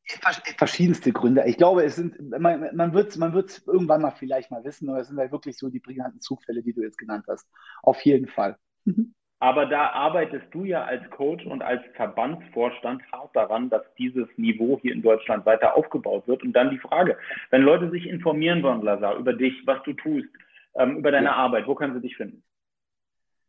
[0.05, 1.45] verschiedenste Gründe.
[1.47, 4.89] Ich glaube, es sind, man, man wird es man wird's irgendwann mal vielleicht mal wissen,
[4.89, 7.49] aber es sind halt wirklich so die brillanten Zugfälle, die du jetzt genannt hast.
[7.83, 8.57] Auf jeden Fall.
[9.43, 14.79] Aber da arbeitest du ja als Coach und als Verbandsvorstand hart daran, dass dieses Niveau
[14.81, 16.45] hier in Deutschland weiter aufgebaut wird.
[16.45, 17.19] Und dann die Frage,
[17.51, 20.29] wenn Leute sich informieren wollen, Lazar, über dich, was du tust,
[20.77, 21.35] ähm, über deine ja.
[21.35, 22.45] Arbeit, wo können sie dich finden?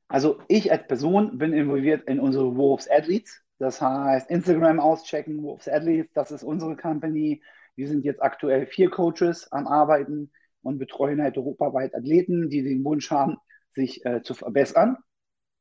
[0.07, 3.43] Also ich als Person bin involviert in unsere Wolves Athletes.
[3.63, 7.41] Das heißt, Instagram auschecken, Wolves Athletes, das ist unsere Company.
[7.75, 12.83] Wir sind jetzt aktuell vier Coaches am Arbeiten und betreuen halt europaweit Athleten, die den
[12.83, 13.37] Wunsch haben,
[13.73, 14.97] sich äh, zu verbessern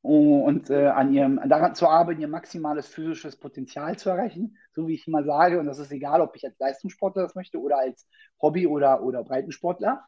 [0.03, 4.94] und äh, an ihrem, daran zu arbeiten, ihr maximales physisches Potenzial zu erreichen, so wie
[4.94, 5.61] ich immer sage.
[5.61, 8.09] Und das ist egal, ob ich als Leistungssportler das möchte oder als
[8.40, 10.05] Hobby- oder, oder Breitensportler.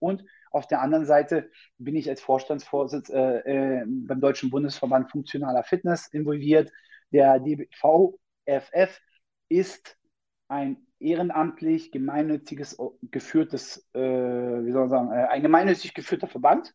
[0.00, 5.64] Und auf der anderen Seite bin ich als Vorstandsvorsitzender äh, äh, beim Deutschen Bundesverband Funktionaler
[5.64, 6.70] Fitness involviert.
[7.12, 9.00] Der DBVFF
[9.48, 9.96] ist
[10.48, 12.76] ein ehrenamtlich gemeinnütziges
[13.10, 16.74] geführtes, äh, wie soll man sagen, äh, ein gemeinnützig geführter Verband.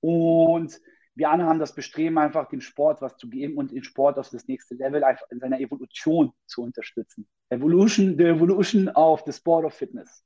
[0.00, 0.80] Und
[1.14, 4.30] wir alle haben das Bestreben, einfach dem Sport was zu geben und den Sport auf
[4.30, 7.28] das nächste Level einfach in seiner Evolution zu unterstützen.
[7.50, 10.24] Evolution, the evolution of the sport of fitness.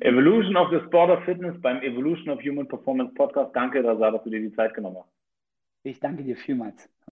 [0.00, 3.54] Evolution of the Sport of Fitness beim Evolution of Human Performance Podcast.
[3.54, 5.12] Danke, Rasa, dass du dir die Zeit genommen hast.
[5.84, 6.88] Ich danke dir vielmals.